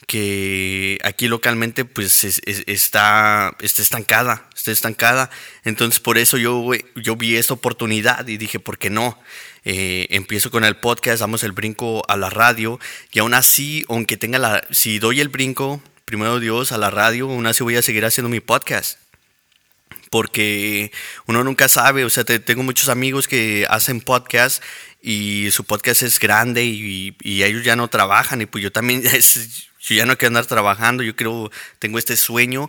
que 0.07 0.99
aquí 1.05 1.29
localmente 1.29 1.85
pues 1.85 2.25
está, 2.25 3.57
está 3.61 3.83
estancada, 3.83 4.49
está 4.55 4.71
estancada. 4.71 5.31
Entonces 5.65 6.01
por 6.01 6.19
eso 6.19 6.37
yo, 6.37 6.71
yo 6.97 7.17
vi 7.17 7.37
esta 7.37 7.55
oportunidad 7.55 8.27
y 8.29 8.37
dije, 8.37 8.59
¿por 8.61 8.79
qué 8.79 8.91
no? 8.91 9.19
Eh, 9.65 10.09
empiezo 10.11 10.51
con 10.51 10.65
el 10.65 10.77
podcast, 10.77 11.21
damos 11.21 11.45
el 11.45 11.53
brinco 11.53 12.03
a 12.09 12.17
la 12.17 12.31
radio 12.31 12.81
y 13.13 13.21
aún 13.21 13.33
así, 13.33 13.85
aunque 13.89 14.17
tenga 14.17 14.39
la, 14.39 14.67
si 14.71 14.99
doy 14.99 15.21
el 15.21 15.29
brinco, 15.29 15.81
primero 16.05 16.41
Dios, 16.41 16.73
a 16.73 16.79
la 16.79 16.91
radio, 16.91 17.31
aún 17.31 17.47
así 17.47 17.63
voy 17.63 17.77
a 17.77 17.83
seguir 17.83 18.05
haciendo 18.05 18.29
mi 18.29 18.41
podcast 18.41 19.02
porque 20.13 20.93
uno 21.27 21.43
nunca 21.43 21.71
sabe, 21.71 22.05
o 22.05 22.11
sea, 22.11 22.23
tengo 22.23 22.63
muchos 22.63 22.91
amigos 22.91 23.27
que 23.27 23.67
hacen 23.71 24.03
podcast 24.03 24.63
y 25.01 25.51
su 25.53 25.65
podcast 25.65 26.03
es 26.03 26.21
grande 26.21 26.67
y, 26.67 27.17
ellos 27.25 27.65
ya 27.65 27.77
no 27.77 27.89
trabajan 27.89 28.43
y 28.43 28.47
pues 28.47 28.63
yo 28.63 28.71
también, 28.71 29.03
yo 29.81 29.95
ya 29.95 30.05
no 30.05 30.19
quiero 30.19 30.29
andar 30.29 30.45
trabajando, 30.45 31.03
yo 31.03 31.17
creo, 31.17 31.51
tengo 31.79 31.99
este 31.99 32.19
sueño 32.19 32.69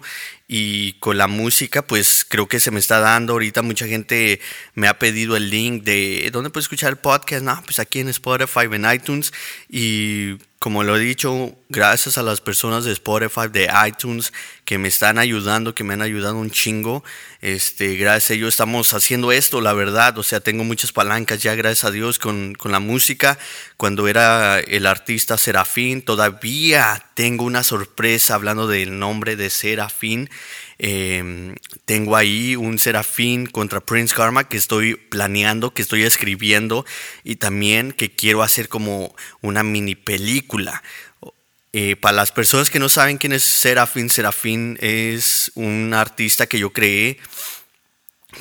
y 0.56 0.94
con 1.00 1.18
la 1.18 1.26
música 1.26 1.82
pues 1.82 2.28
creo 2.30 2.48
que 2.48 2.60
se 2.60 2.70
me 2.70 2.80
está 2.80 3.00
dando, 3.00 3.34
ahorita 3.34 3.63
mucha 3.63 3.88
gente 3.88 4.39
me 4.76 4.88
ha 4.88 5.00
pedido 5.00 5.36
el 5.36 5.50
link 5.50 5.84
de 5.84 6.30
dónde 6.32 6.52
puedo 6.52 6.62
escuchar 6.62 6.92
el 6.92 6.98
podcast, 6.98 7.44
no, 7.44 7.60
pues 7.66 7.80
aquí 7.80 8.02
en 8.02 8.10
Spotify, 8.10 8.68
en 8.72 8.86
iTunes 8.86 9.34
y 9.68 10.38
como 10.63 10.86
lo 10.86 10.96
he 10.96 11.00
dicho, 11.00 11.58
gracias 11.68 12.18
a 12.18 12.24
las 12.24 12.39
personas 12.39 12.86
de 12.86 12.94
Spotify, 12.94 13.50
de 13.52 13.70
iTunes, 13.86 14.32
que 14.63 14.78
me 14.78 14.88
están 14.88 15.18
ayudando, 15.18 15.76
que 15.76 15.84
me 15.84 15.94
han 15.94 16.02
ayudado 16.02 16.38
un 16.38 16.52
chingo. 16.52 17.04
Este, 17.42 17.98
gracias 17.98 18.32
a 18.32 18.34
ellos 18.36 18.54
estamos 18.54 18.94
haciendo 18.94 19.34
esto, 19.34 19.60
la 19.60 19.74
verdad. 19.74 20.18
O 20.18 20.24
sea, 20.24 20.39
tengo 20.39 20.63
muchas 20.63 20.94
palancas 20.94 21.44
ya, 21.44 21.54
gracias 21.56 21.84
a 21.84 21.92
Dios, 21.92 22.18
con, 22.18 22.54
con 22.54 22.72
la 22.72 22.80
música. 22.80 23.38
Cuando 23.76 24.08
era 24.08 24.62
el 24.62 24.86
artista 24.86 25.38
Serafín, 25.38 26.02
todavía 26.02 27.08
tengo 27.13 27.45
una 27.45 27.63
sorpresa 27.63 28.36
hablando 28.36 28.67
del 28.67 28.99
nombre 28.99 29.36
de 29.36 29.49
Serafín. 29.49 30.30
Em, 30.80 31.56
tengo 31.86 32.15
ahí 32.15 32.56
un 32.56 32.80
Serafín 32.80 33.45
contra 33.45 33.82
Prince 33.82 34.15
Karma 34.15 34.47
que 34.47 34.58
estoy 34.58 34.95
planeando, 34.95 35.73
que 35.73 35.82
estoy 35.82 36.04
escribiendo 36.04 36.86
y 37.23 37.36
también 37.36 37.91
que 37.91 38.12
quiero 38.12 38.43
hacer 38.43 38.69
como 38.69 39.15
una 39.41 39.63
mini 39.63 39.95
película. 39.95 40.84
Eh, 41.76 41.95
para 41.95 42.15
las 42.15 42.32
personas 42.32 42.69
que 42.69 42.80
no 42.80 42.88
saben 42.88 43.17
quién 43.17 43.34
es 43.34 43.43
Serafín, 43.43 44.10
Serafín 44.10 44.78
es 44.80 45.52
un 45.56 45.93
artista 45.93 46.45
que 46.45 46.60
yo 46.60 46.71
creé 46.71 47.17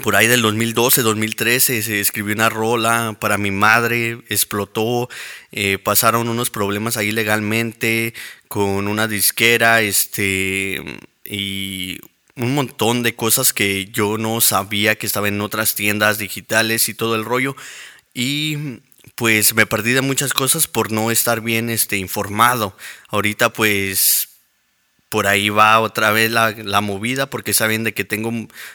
por 0.03 0.17
ahí 0.17 0.27
del 0.27 0.43
2012, 0.43 1.03
2013 1.03 1.83
se 1.83 2.01
escribió 2.01 2.35
una 2.35 2.49
rola 2.49 3.17
para 3.21 3.37
mi 3.37 3.51
madre, 3.51 4.23
explotó, 4.29 5.09
eh, 5.51 5.79
pasaron 5.79 6.29
unos 6.29 6.51
problemas 6.51 6.97
ahí 6.97 7.13
legalmente 7.13 8.15
con 8.49 8.89
una 8.89 9.09
disquera, 9.09 9.83
este, 9.83 10.83
y 11.25 11.99
un 12.37 12.55
montón 12.55 13.03
de 13.03 13.15
cosas 13.15 13.53
que 13.53 13.87
yo 13.87 14.19
no 14.19 14.41
sabía 14.41 14.97
que 14.97 15.07
estaban 15.07 15.35
en 15.35 15.41
otras 15.41 15.75
tiendas 15.75 16.19
digitales 16.19 16.89
y 16.89 16.95
todo 16.95 17.15
el 17.15 17.25
rollo. 17.25 17.57
Y 18.15 18.81
pues 19.15 19.55
me 19.55 19.67
perdí 19.67 19.93
de 19.93 20.01
muchas 20.01 20.33
cosas 20.33 20.67
por 20.67 20.91
no 20.91 21.11
estar 21.11 21.41
bien 21.41 21.69
este, 21.71 21.97
informado. 21.97 22.77
Ahorita 23.09 23.53
pues 23.53 24.29
por 25.13 25.27
ahí 25.27 25.51
va 25.51 25.79
otra 25.81 26.11
vez 26.11 26.31
la, 26.31 26.81
movida, 26.81 27.29
porque 27.29 27.53
saben 27.53 27.85
de 27.85 27.93
que 27.93 28.03
tengo, 28.03 28.33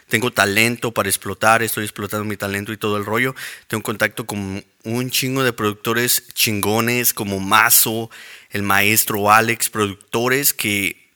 tengo 0.07 0.31
talento 0.31 0.93
para 0.93 1.09
explotar, 1.09 1.63
estoy 1.63 1.83
explotando 1.83 2.25
mi 2.25 2.37
talento 2.37 2.71
y 2.71 2.77
todo 2.77 2.97
el 2.97 3.05
rollo. 3.05 3.33
Tengo 3.65 3.81
contacto 3.81 4.27
con 4.27 4.63
un 4.83 5.09
chingo 5.09 5.43
de 5.43 5.51
productores 5.51 6.27
chingones 6.35 7.15
como 7.15 7.39
Mazo, 7.39 8.11
el 8.51 8.61
maestro 8.61 9.31
Alex, 9.31 9.71
productores 9.71 10.53
que 10.53 11.09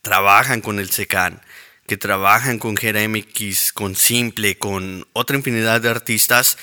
trabajan 0.00 0.62
con 0.62 0.78
el 0.78 0.88
SECAN, 0.88 1.42
que 1.86 1.98
trabajan 1.98 2.58
con 2.58 2.78
Gera 2.78 3.06
MX, 3.06 3.74
con 3.74 3.94
Simple, 3.94 4.56
con 4.56 5.06
otra 5.12 5.36
infinidad 5.36 5.82
de 5.82 5.90
artistas. 5.90 6.56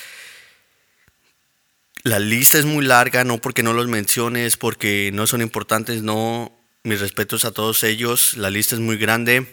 La 2.02 2.18
lista 2.18 2.58
es 2.58 2.66
muy 2.66 2.84
larga, 2.84 3.24
no 3.24 3.38
porque 3.38 3.62
no 3.62 3.74
los 3.74 3.88
menciones, 3.88 4.58
porque 4.58 5.12
no 5.14 5.28
son 5.28 5.44
importantes, 5.44 6.02
no, 6.02 6.57
mis 6.88 7.02
respetos 7.02 7.44
a 7.46 7.52
todos 7.52 7.84
ellos. 7.84 8.38
La 8.38 8.50
lista 8.50 8.76
es 8.76 8.82
muy 8.82 8.98
grande. 8.98 9.46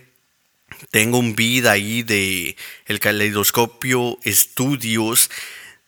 Tengo 0.91 1.19
un 1.19 1.35
beat 1.35 1.67
ahí 1.67 2.03
de 2.03 2.57
El 2.87 3.01
Caleidoscopio 3.01 4.19
Estudios 4.23 5.31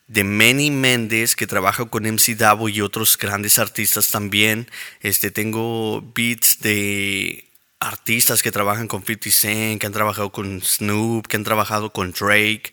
de 0.09 0.25
Manny 0.25 0.71
Méndez 0.71 1.35
que 1.35 1.47
trabaja 1.47 1.87
con 1.87 2.05
MC 2.05 2.37
Davo 2.37 2.69
y 2.69 2.81
otros 2.81 3.17
grandes 3.17 3.59
artistas 3.59 4.09
también. 4.09 4.69
Este 5.01 5.31
tengo 5.31 6.03
beats 6.15 6.61
de 6.61 7.49
artistas 7.79 8.43
que 8.43 8.53
trabajan 8.53 8.89
con 8.89 9.05
50 9.05 9.31
Cent, 9.31 9.81
que 9.81 9.87
han 9.87 9.93
trabajado 9.93 10.33
con 10.33 10.61
Snoop, 10.61 11.27
que 11.27 11.37
han 11.37 11.45
trabajado 11.45 11.93
con 11.93 12.13
Drake, 12.13 12.73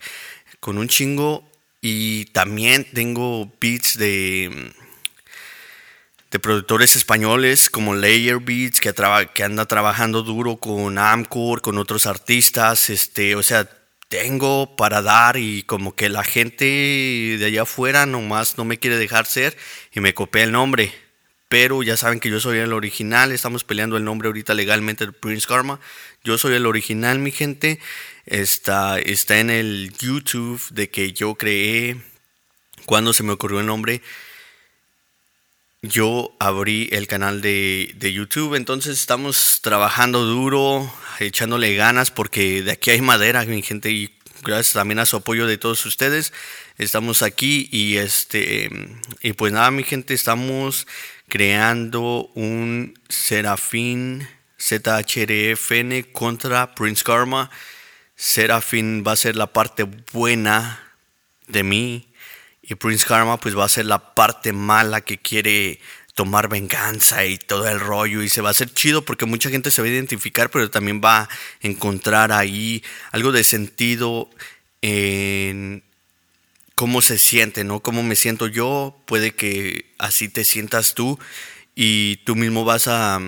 con 0.60 0.78
un 0.78 0.88
chingo 0.88 1.48
y 1.80 2.26
también 2.26 2.84
tengo 2.92 3.52
beats 3.60 3.96
de 3.98 4.72
de 6.34 6.40
productores 6.40 6.96
españoles 6.96 7.70
como 7.70 7.94
Layer 7.94 8.40
Beats, 8.40 8.80
que, 8.80 8.92
que 9.34 9.44
anda 9.44 9.66
trabajando 9.66 10.24
duro 10.24 10.56
con 10.56 10.98
Amcor, 10.98 11.62
con 11.62 11.78
otros 11.78 12.06
artistas, 12.06 12.90
este, 12.90 13.36
o 13.36 13.44
sea, 13.44 13.70
tengo 14.08 14.74
para 14.74 15.00
dar 15.00 15.36
y 15.36 15.62
como 15.62 15.94
que 15.94 16.08
la 16.08 16.24
gente 16.24 16.64
de 16.64 17.44
allá 17.46 17.62
afuera 17.62 18.04
nomás 18.04 18.58
no 18.58 18.64
me 18.64 18.78
quiere 18.78 18.96
dejar 18.96 19.26
ser 19.26 19.56
y 19.92 20.00
me 20.00 20.12
copia 20.12 20.42
el 20.42 20.50
nombre. 20.50 20.92
Pero 21.48 21.84
ya 21.84 21.96
saben 21.96 22.18
que 22.18 22.30
yo 22.30 22.40
soy 22.40 22.58
el 22.58 22.72
original, 22.72 23.30
estamos 23.30 23.62
peleando 23.62 23.96
el 23.96 24.02
nombre 24.02 24.26
ahorita 24.26 24.54
legalmente 24.54 25.06
de 25.06 25.12
Prince 25.12 25.46
Karma. 25.46 25.78
Yo 26.24 26.36
soy 26.36 26.54
el 26.54 26.66
original, 26.66 27.20
mi 27.20 27.30
gente. 27.30 27.78
Está, 28.26 28.98
está 28.98 29.38
en 29.38 29.50
el 29.50 29.92
YouTube 30.00 30.60
de 30.70 30.90
que 30.90 31.12
yo 31.12 31.36
creé 31.36 31.96
cuando 32.86 33.12
se 33.12 33.22
me 33.22 33.30
ocurrió 33.30 33.60
el 33.60 33.66
nombre 33.66 34.02
yo 35.84 36.34
abrí 36.38 36.88
el 36.92 37.06
canal 37.06 37.40
de, 37.40 38.12
YouTube, 38.14 38.54
entonces 38.54 38.98
estamos 38.98 39.60
trabajando 39.62 40.24
duro, 40.24 40.92
echándole 41.20 41.74
ganas 41.74 42.10
porque 42.10 42.62
de 42.62 42.72
aquí 42.72 42.90
hay 42.90 43.00
madera, 43.00 43.44
mi 43.44 43.62
gente, 43.62 43.90
y 43.90 44.14
gracias 44.42 44.72
también 44.72 44.98
a 44.98 45.06
su 45.06 45.16
apoyo 45.16 45.46
de 45.46 45.58
todos 45.58 45.84
ustedes, 45.84 46.32
estamos 46.78 47.22
aquí 47.22 47.68
y 47.70 47.96
este 47.96 48.70
y 49.20 49.32
pues 49.34 49.52
nada, 49.52 49.70
mi 49.70 49.84
gente, 49.84 50.14
estamos 50.14 50.86
creando 51.28 52.30
un 52.34 52.98
Serafín 53.08 54.26
ZHRFN 54.58 56.04
contra 56.12 56.74
Prince 56.74 57.04
Karma. 57.04 57.50
Serafín 58.16 59.04
va 59.06 59.12
a 59.12 59.16
ser 59.16 59.36
la 59.36 59.48
parte 59.48 59.84
buena 60.12 60.80
de 61.46 61.62
mí 61.62 62.13
y 62.66 62.74
Prince 62.74 63.06
Karma 63.06 63.38
pues 63.38 63.56
va 63.56 63.64
a 63.64 63.68
ser 63.68 63.86
la 63.86 64.14
parte 64.14 64.52
mala 64.52 65.00
que 65.00 65.18
quiere 65.18 65.80
tomar 66.14 66.48
venganza 66.48 67.24
y 67.24 67.38
todo 67.38 67.68
el 67.68 67.80
rollo 67.80 68.22
y 68.22 68.28
se 68.28 68.40
va 68.40 68.48
a 68.48 68.52
hacer 68.52 68.72
chido 68.72 69.04
porque 69.04 69.26
mucha 69.26 69.50
gente 69.50 69.70
se 69.70 69.82
va 69.82 69.88
a 69.88 69.90
identificar 69.90 70.50
pero 70.50 70.70
también 70.70 71.00
va 71.04 71.22
a 71.22 71.28
encontrar 71.60 72.32
ahí 72.32 72.82
algo 73.10 73.32
de 73.32 73.44
sentido 73.44 74.30
en 74.80 75.82
cómo 76.74 77.02
se 77.02 77.18
siente, 77.18 77.64
¿no? 77.64 77.80
Cómo 77.80 78.02
me 78.02 78.16
siento 78.16 78.46
yo, 78.46 79.00
puede 79.06 79.34
que 79.34 79.92
así 79.98 80.28
te 80.28 80.44
sientas 80.44 80.94
tú 80.94 81.18
y 81.74 82.16
tú 82.18 82.36
mismo 82.36 82.64
vas 82.64 82.88
a 82.88 83.20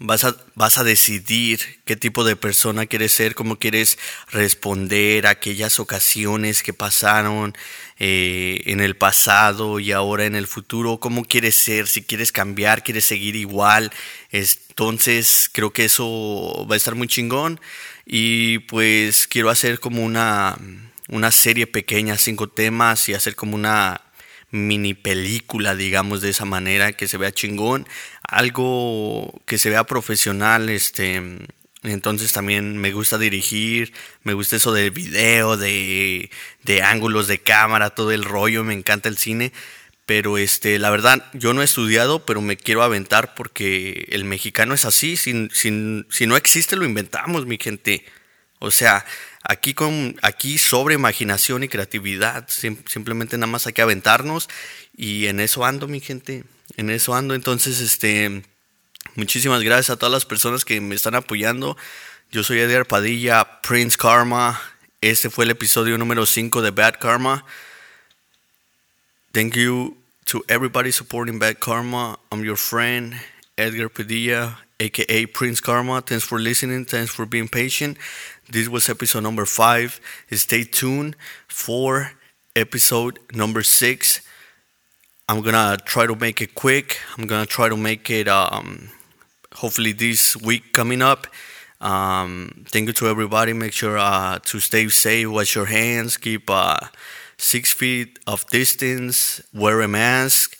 vas 0.00 0.24
a, 0.24 0.34
vas 0.54 0.78
a 0.78 0.84
decidir 0.84 1.60
qué 1.84 1.94
tipo 1.94 2.24
de 2.24 2.34
persona 2.34 2.86
quieres 2.86 3.12
ser, 3.12 3.34
cómo 3.34 3.58
quieres 3.58 3.98
responder 4.30 5.26
a 5.26 5.30
aquellas 5.30 5.78
ocasiones 5.78 6.62
que 6.62 6.72
pasaron 6.72 7.54
eh, 7.98 8.62
en 8.64 8.80
el 8.80 8.96
pasado 8.96 9.78
y 9.78 9.92
ahora 9.92 10.24
en 10.24 10.34
el 10.34 10.46
futuro, 10.46 10.98
cómo 10.98 11.24
quieres 11.24 11.54
ser, 11.54 11.86
si 11.86 12.02
quieres 12.02 12.32
cambiar, 12.32 12.82
quieres 12.82 13.04
seguir 13.04 13.36
igual. 13.36 13.92
Entonces 14.30 15.50
creo 15.52 15.70
que 15.72 15.84
eso 15.84 16.66
va 16.68 16.74
a 16.74 16.78
estar 16.78 16.94
muy 16.94 17.06
chingón 17.06 17.60
y 18.06 18.60
pues 18.60 19.26
quiero 19.28 19.50
hacer 19.50 19.80
como 19.80 20.02
una, 20.02 20.56
una 21.08 21.30
serie 21.30 21.66
pequeña, 21.66 22.16
cinco 22.16 22.48
temas 22.48 23.06
y 23.10 23.14
hacer 23.14 23.36
como 23.36 23.54
una 23.54 24.00
mini 24.50 24.94
película, 24.94 25.74
digamos 25.74 26.20
de 26.20 26.30
esa 26.30 26.44
manera, 26.44 26.92
que 26.92 27.08
se 27.08 27.16
vea 27.18 27.32
chingón, 27.32 27.86
algo 28.22 29.40
que 29.46 29.58
se 29.58 29.70
vea 29.70 29.84
profesional, 29.84 30.68
este, 30.68 31.22
entonces 31.82 32.32
también 32.32 32.76
me 32.76 32.92
gusta 32.92 33.18
dirigir, 33.18 33.92
me 34.22 34.34
gusta 34.34 34.56
eso 34.56 34.72
del 34.72 34.90
video, 34.90 35.56
de, 35.56 36.30
de 36.64 36.82
ángulos 36.82 37.28
de 37.28 37.38
cámara, 37.38 37.90
todo 37.90 38.12
el 38.12 38.24
rollo, 38.24 38.64
me 38.64 38.74
encanta 38.74 39.08
el 39.08 39.16
cine, 39.16 39.52
pero 40.04 40.38
este, 40.38 40.78
la 40.78 40.90
verdad, 40.90 41.24
yo 41.32 41.54
no 41.54 41.62
he 41.62 41.64
estudiado, 41.64 42.26
pero 42.26 42.40
me 42.40 42.56
quiero 42.56 42.82
aventar 42.82 43.34
porque 43.34 44.08
el 44.10 44.24
mexicano 44.24 44.74
es 44.74 44.84
así, 44.84 45.16
si, 45.16 45.48
si 45.52 45.70
no 46.26 46.36
existe 46.36 46.76
lo 46.76 46.84
inventamos, 46.84 47.46
mi 47.46 47.58
gente. 47.58 48.04
O 48.58 48.70
sea, 48.70 49.06
Aquí, 49.42 49.72
con, 49.72 50.16
aquí 50.22 50.58
sobre 50.58 50.94
imaginación 50.94 51.62
y 51.62 51.68
creatividad, 51.68 52.46
simplemente 52.48 53.38
nada 53.38 53.50
más 53.50 53.66
hay 53.66 53.72
que 53.72 53.82
aventarnos 53.82 54.48
y 54.96 55.26
en 55.26 55.40
eso 55.40 55.64
ando, 55.64 55.88
mi 55.88 56.00
gente, 56.00 56.44
en 56.76 56.90
eso 56.90 57.14
ando. 57.14 57.34
Entonces, 57.34 57.80
este, 57.80 58.42
muchísimas 59.14 59.62
gracias 59.62 59.90
a 59.90 59.96
todas 59.96 60.12
las 60.12 60.26
personas 60.26 60.64
que 60.64 60.80
me 60.80 60.94
están 60.94 61.14
apoyando. 61.14 61.76
Yo 62.30 62.44
soy 62.44 62.60
Edgar 62.60 62.86
Padilla, 62.86 63.60
Prince 63.62 63.96
Karma. 63.96 64.60
Este 65.00 65.30
fue 65.30 65.46
el 65.46 65.50
episodio 65.50 65.96
número 65.96 66.26
5 66.26 66.60
de 66.60 66.70
Bad 66.70 66.98
Karma. 67.00 67.44
Thank 69.32 69.56
you 69.56 69.96
to 70.26 70.44
everybody 70.48 70.92
supporting 70.92 71.38
Bad 71.38 71.58
Karma. 71.58 72.18
I'm 72.30 72.44
your 72.44 72.56
friend, 72.56 73.14
Edgar 73.56 73.88
Padilla, 73.88 74.58
aka 74.80 75.26
Prince 75.26 75.60
Karma. 75.60 76.00
Thanks 76.00 76.24
for 76.24 76.38
listening. 76.40 76.84
Thanks 76.86 77.12
for 77.12 77.26
being 77.26 77.48
patient. 77.48 77.98
This 78.50 78.68
was 78.68 78.88
episode 78.88 79.22
number 79.22 79.46
five. 79.46 80.00
Stay 80.32 80.64
tuned 80.64 81.14
for 81.46 82.12
episode 82.56 83.18
number 83.32 83.62
six. 83.62 84.20
I'm 85.28 85.42
gonna 85.42 85.76
try 85.84 86.06
to 86.06 86.16
make 86.16 86.40
it 86.40 86.54
quick. 86.54 86.98
I'm 87.16 87.26
gonna 87.26 87.46
try 87.46 87.68
to 87.68 87.76
make 87.76 88.10
it 88.10 88.26
um, 88.26 88.88
hopefully 89.54 89.92
this 89.92 90.36
week 90.36 90.72
coming 90.72 91.02
up. 91.02 91.26
Um, 91.80 92.64
thank 92.68 92.88
you 92.88 92.92
to 92.94 93.06
everybody. 93.08 93.52
Make 93.52 93.72
sure 93.72 93.96
uh, 93.96 94.38
to 94.44 94.60
stay 94.60 94.88
safe, 94.88 95.28
wash 95.28 95.54
your 95.54 95.66
hands, 95.66 96.16
keep 96.16 96.50
uh, 96.50 96.80
six 97.38 97.72
feet 97.72 98.18
of 98.26 98.46
distance, 98.48 99.40
wear 99.54 99.80
a 99.80 99.88
mask, 99.88 100.58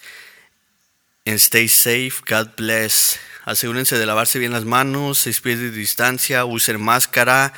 and 1.27 1.41
stay 1.41 1.67
safe. 1.67 2.25
God 2.25 2.57
bless. 2.57 3.19
Asegúrense 3.51 3.99
de 3.99 4.07
lavarse 4.07 4.39
bien 4.39 4.53
las 4.53 4.65
manos, 4.65 5.19
seis 5.19 5.41
pies 5.41 5.59
de 5.59 5.73
distancia, 5.73 6.45
usen 6.45 6.81
máscara. 6.81 7.53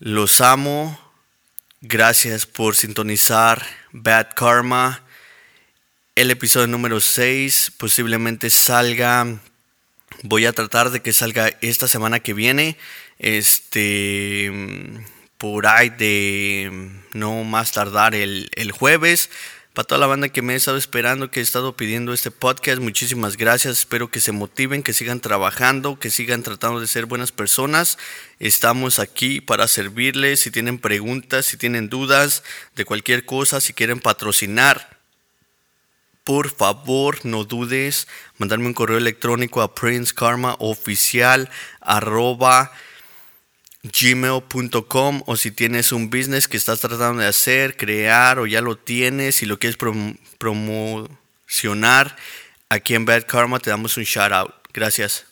Los 0.00 0.40
amo. 0.40 0.98
Gracias 1.80 2.46
por 2.46 2.74
sintonizar 2.74 3.64
Bad 3.92 4.30
Karma. 4.34 5.04
El 6.16 6.32
episodio 6.32 6.66
número 6.66 6.98
6 6.98 7.74
posiblemente 7.78 8.50
salga. 8.50 9.38
Voy 10.24 10.46
a 10.46 10.52
tratar 10.52 10.90
de 10.90 11.00
que 11.00 11.12
salga 11.12 11.56
esta 11.60 11.86
semana 11.86 12.18
que 12.18 12.34
viene. 12.34 12.76
Este. 13.20 14.50
Por 15.38 15.68
ahí 15.68 15.90
de. 15.90 16.90
No 17.12 17.44
más 17.44 17.70
tardar 17.70 18.16
el, 18.16 18.50
el 18.56 18.72
jueves 18.72 19.30
Para 19.72 19.86
toda 19.86 20.00
la 20.00 20.08
banda 20.08 20.28
que 20.28 20.42
me 20.42 20.54
ha 20.54 20.56
estado 20.56 20.76
esperando, 20.76 21.30
que 21.30 21.38
he 21.38 21.42
estado 21.44 21.76
pidiendo 21.76 22.12
este 22.12 22.32
podcast, 22.32 22.82
muchísimas 22.82 23.36
gracias. 23.36 23.78
Espero 23.78 24.10
que 24.10 24.18
se 24.18 24.32
motiven, 24.32 24.82
que 24.82 24.92
sigan 24.92 25.20
trabajando, 25.20 25.96
que 25.96 26.10
sigan 26.10 26.42
tratando 26.42 26.80
de 26.80 26.88
ser 26.88 27.06
buenas 27.06 27.30
personas. 27.30 27.96
Estamos 28.40 28.98
aquí 28.98 29.40
para 29.40 29.68
servirles. 29.68 30.40
Si 30.40 30.50
tienen 30.50 30.80
preguntas, 30.80 31.46
si 31.46 31.56
tienen 31.56 31.88
dudas 31.88 32.42
de 32.74 32.84
cualquier 32.84 33.24
cosa, 33.24 33.60
si 33.60 33.72
quieren 33.72 34.00
patrocinar, 34.00 34.98
por 36.24 36.50
favor 36.50 37.24
no 37.24 37.44
dudes 37.44 38.08
mandarme 38.38 38.66
un 38.66 38.74
correo 38.74 38.98
electrónico 38.98 39.62
a 39.62 39.76
princekarmaoficial 39.76 41.48
gmail.com 43.82 45.22
o 45.26 45.36
si 45.36 45.50
tienes 45.50 45.92
un 45.92 46.10
business 46.10 46.48
que 46.48 46.56
estás 46.56 46.80
tratando 46.80 47.22
de 47.22 47.28
hacer, 47.28 47.76
crear 47.76 48.38
o 48.38 48.46
ya 48.46 48.60
lo 48.60 48.76
tienes 48.76 49.42
y 49.42 49.46
lo 49.46 49.58
quieres 49.58 49.78
promocionar, 50.38 52.16
aquí 52.68 52.94
en 52.94 53.06
Bad 53.06 53.26
Karma 53.26 53.58
te 53.58 53.70
damos 53.70 53.96
un 53.96 54.04
shout 54.04 54.32
out. 54.32 54.54
Gracias. 54.72 55.29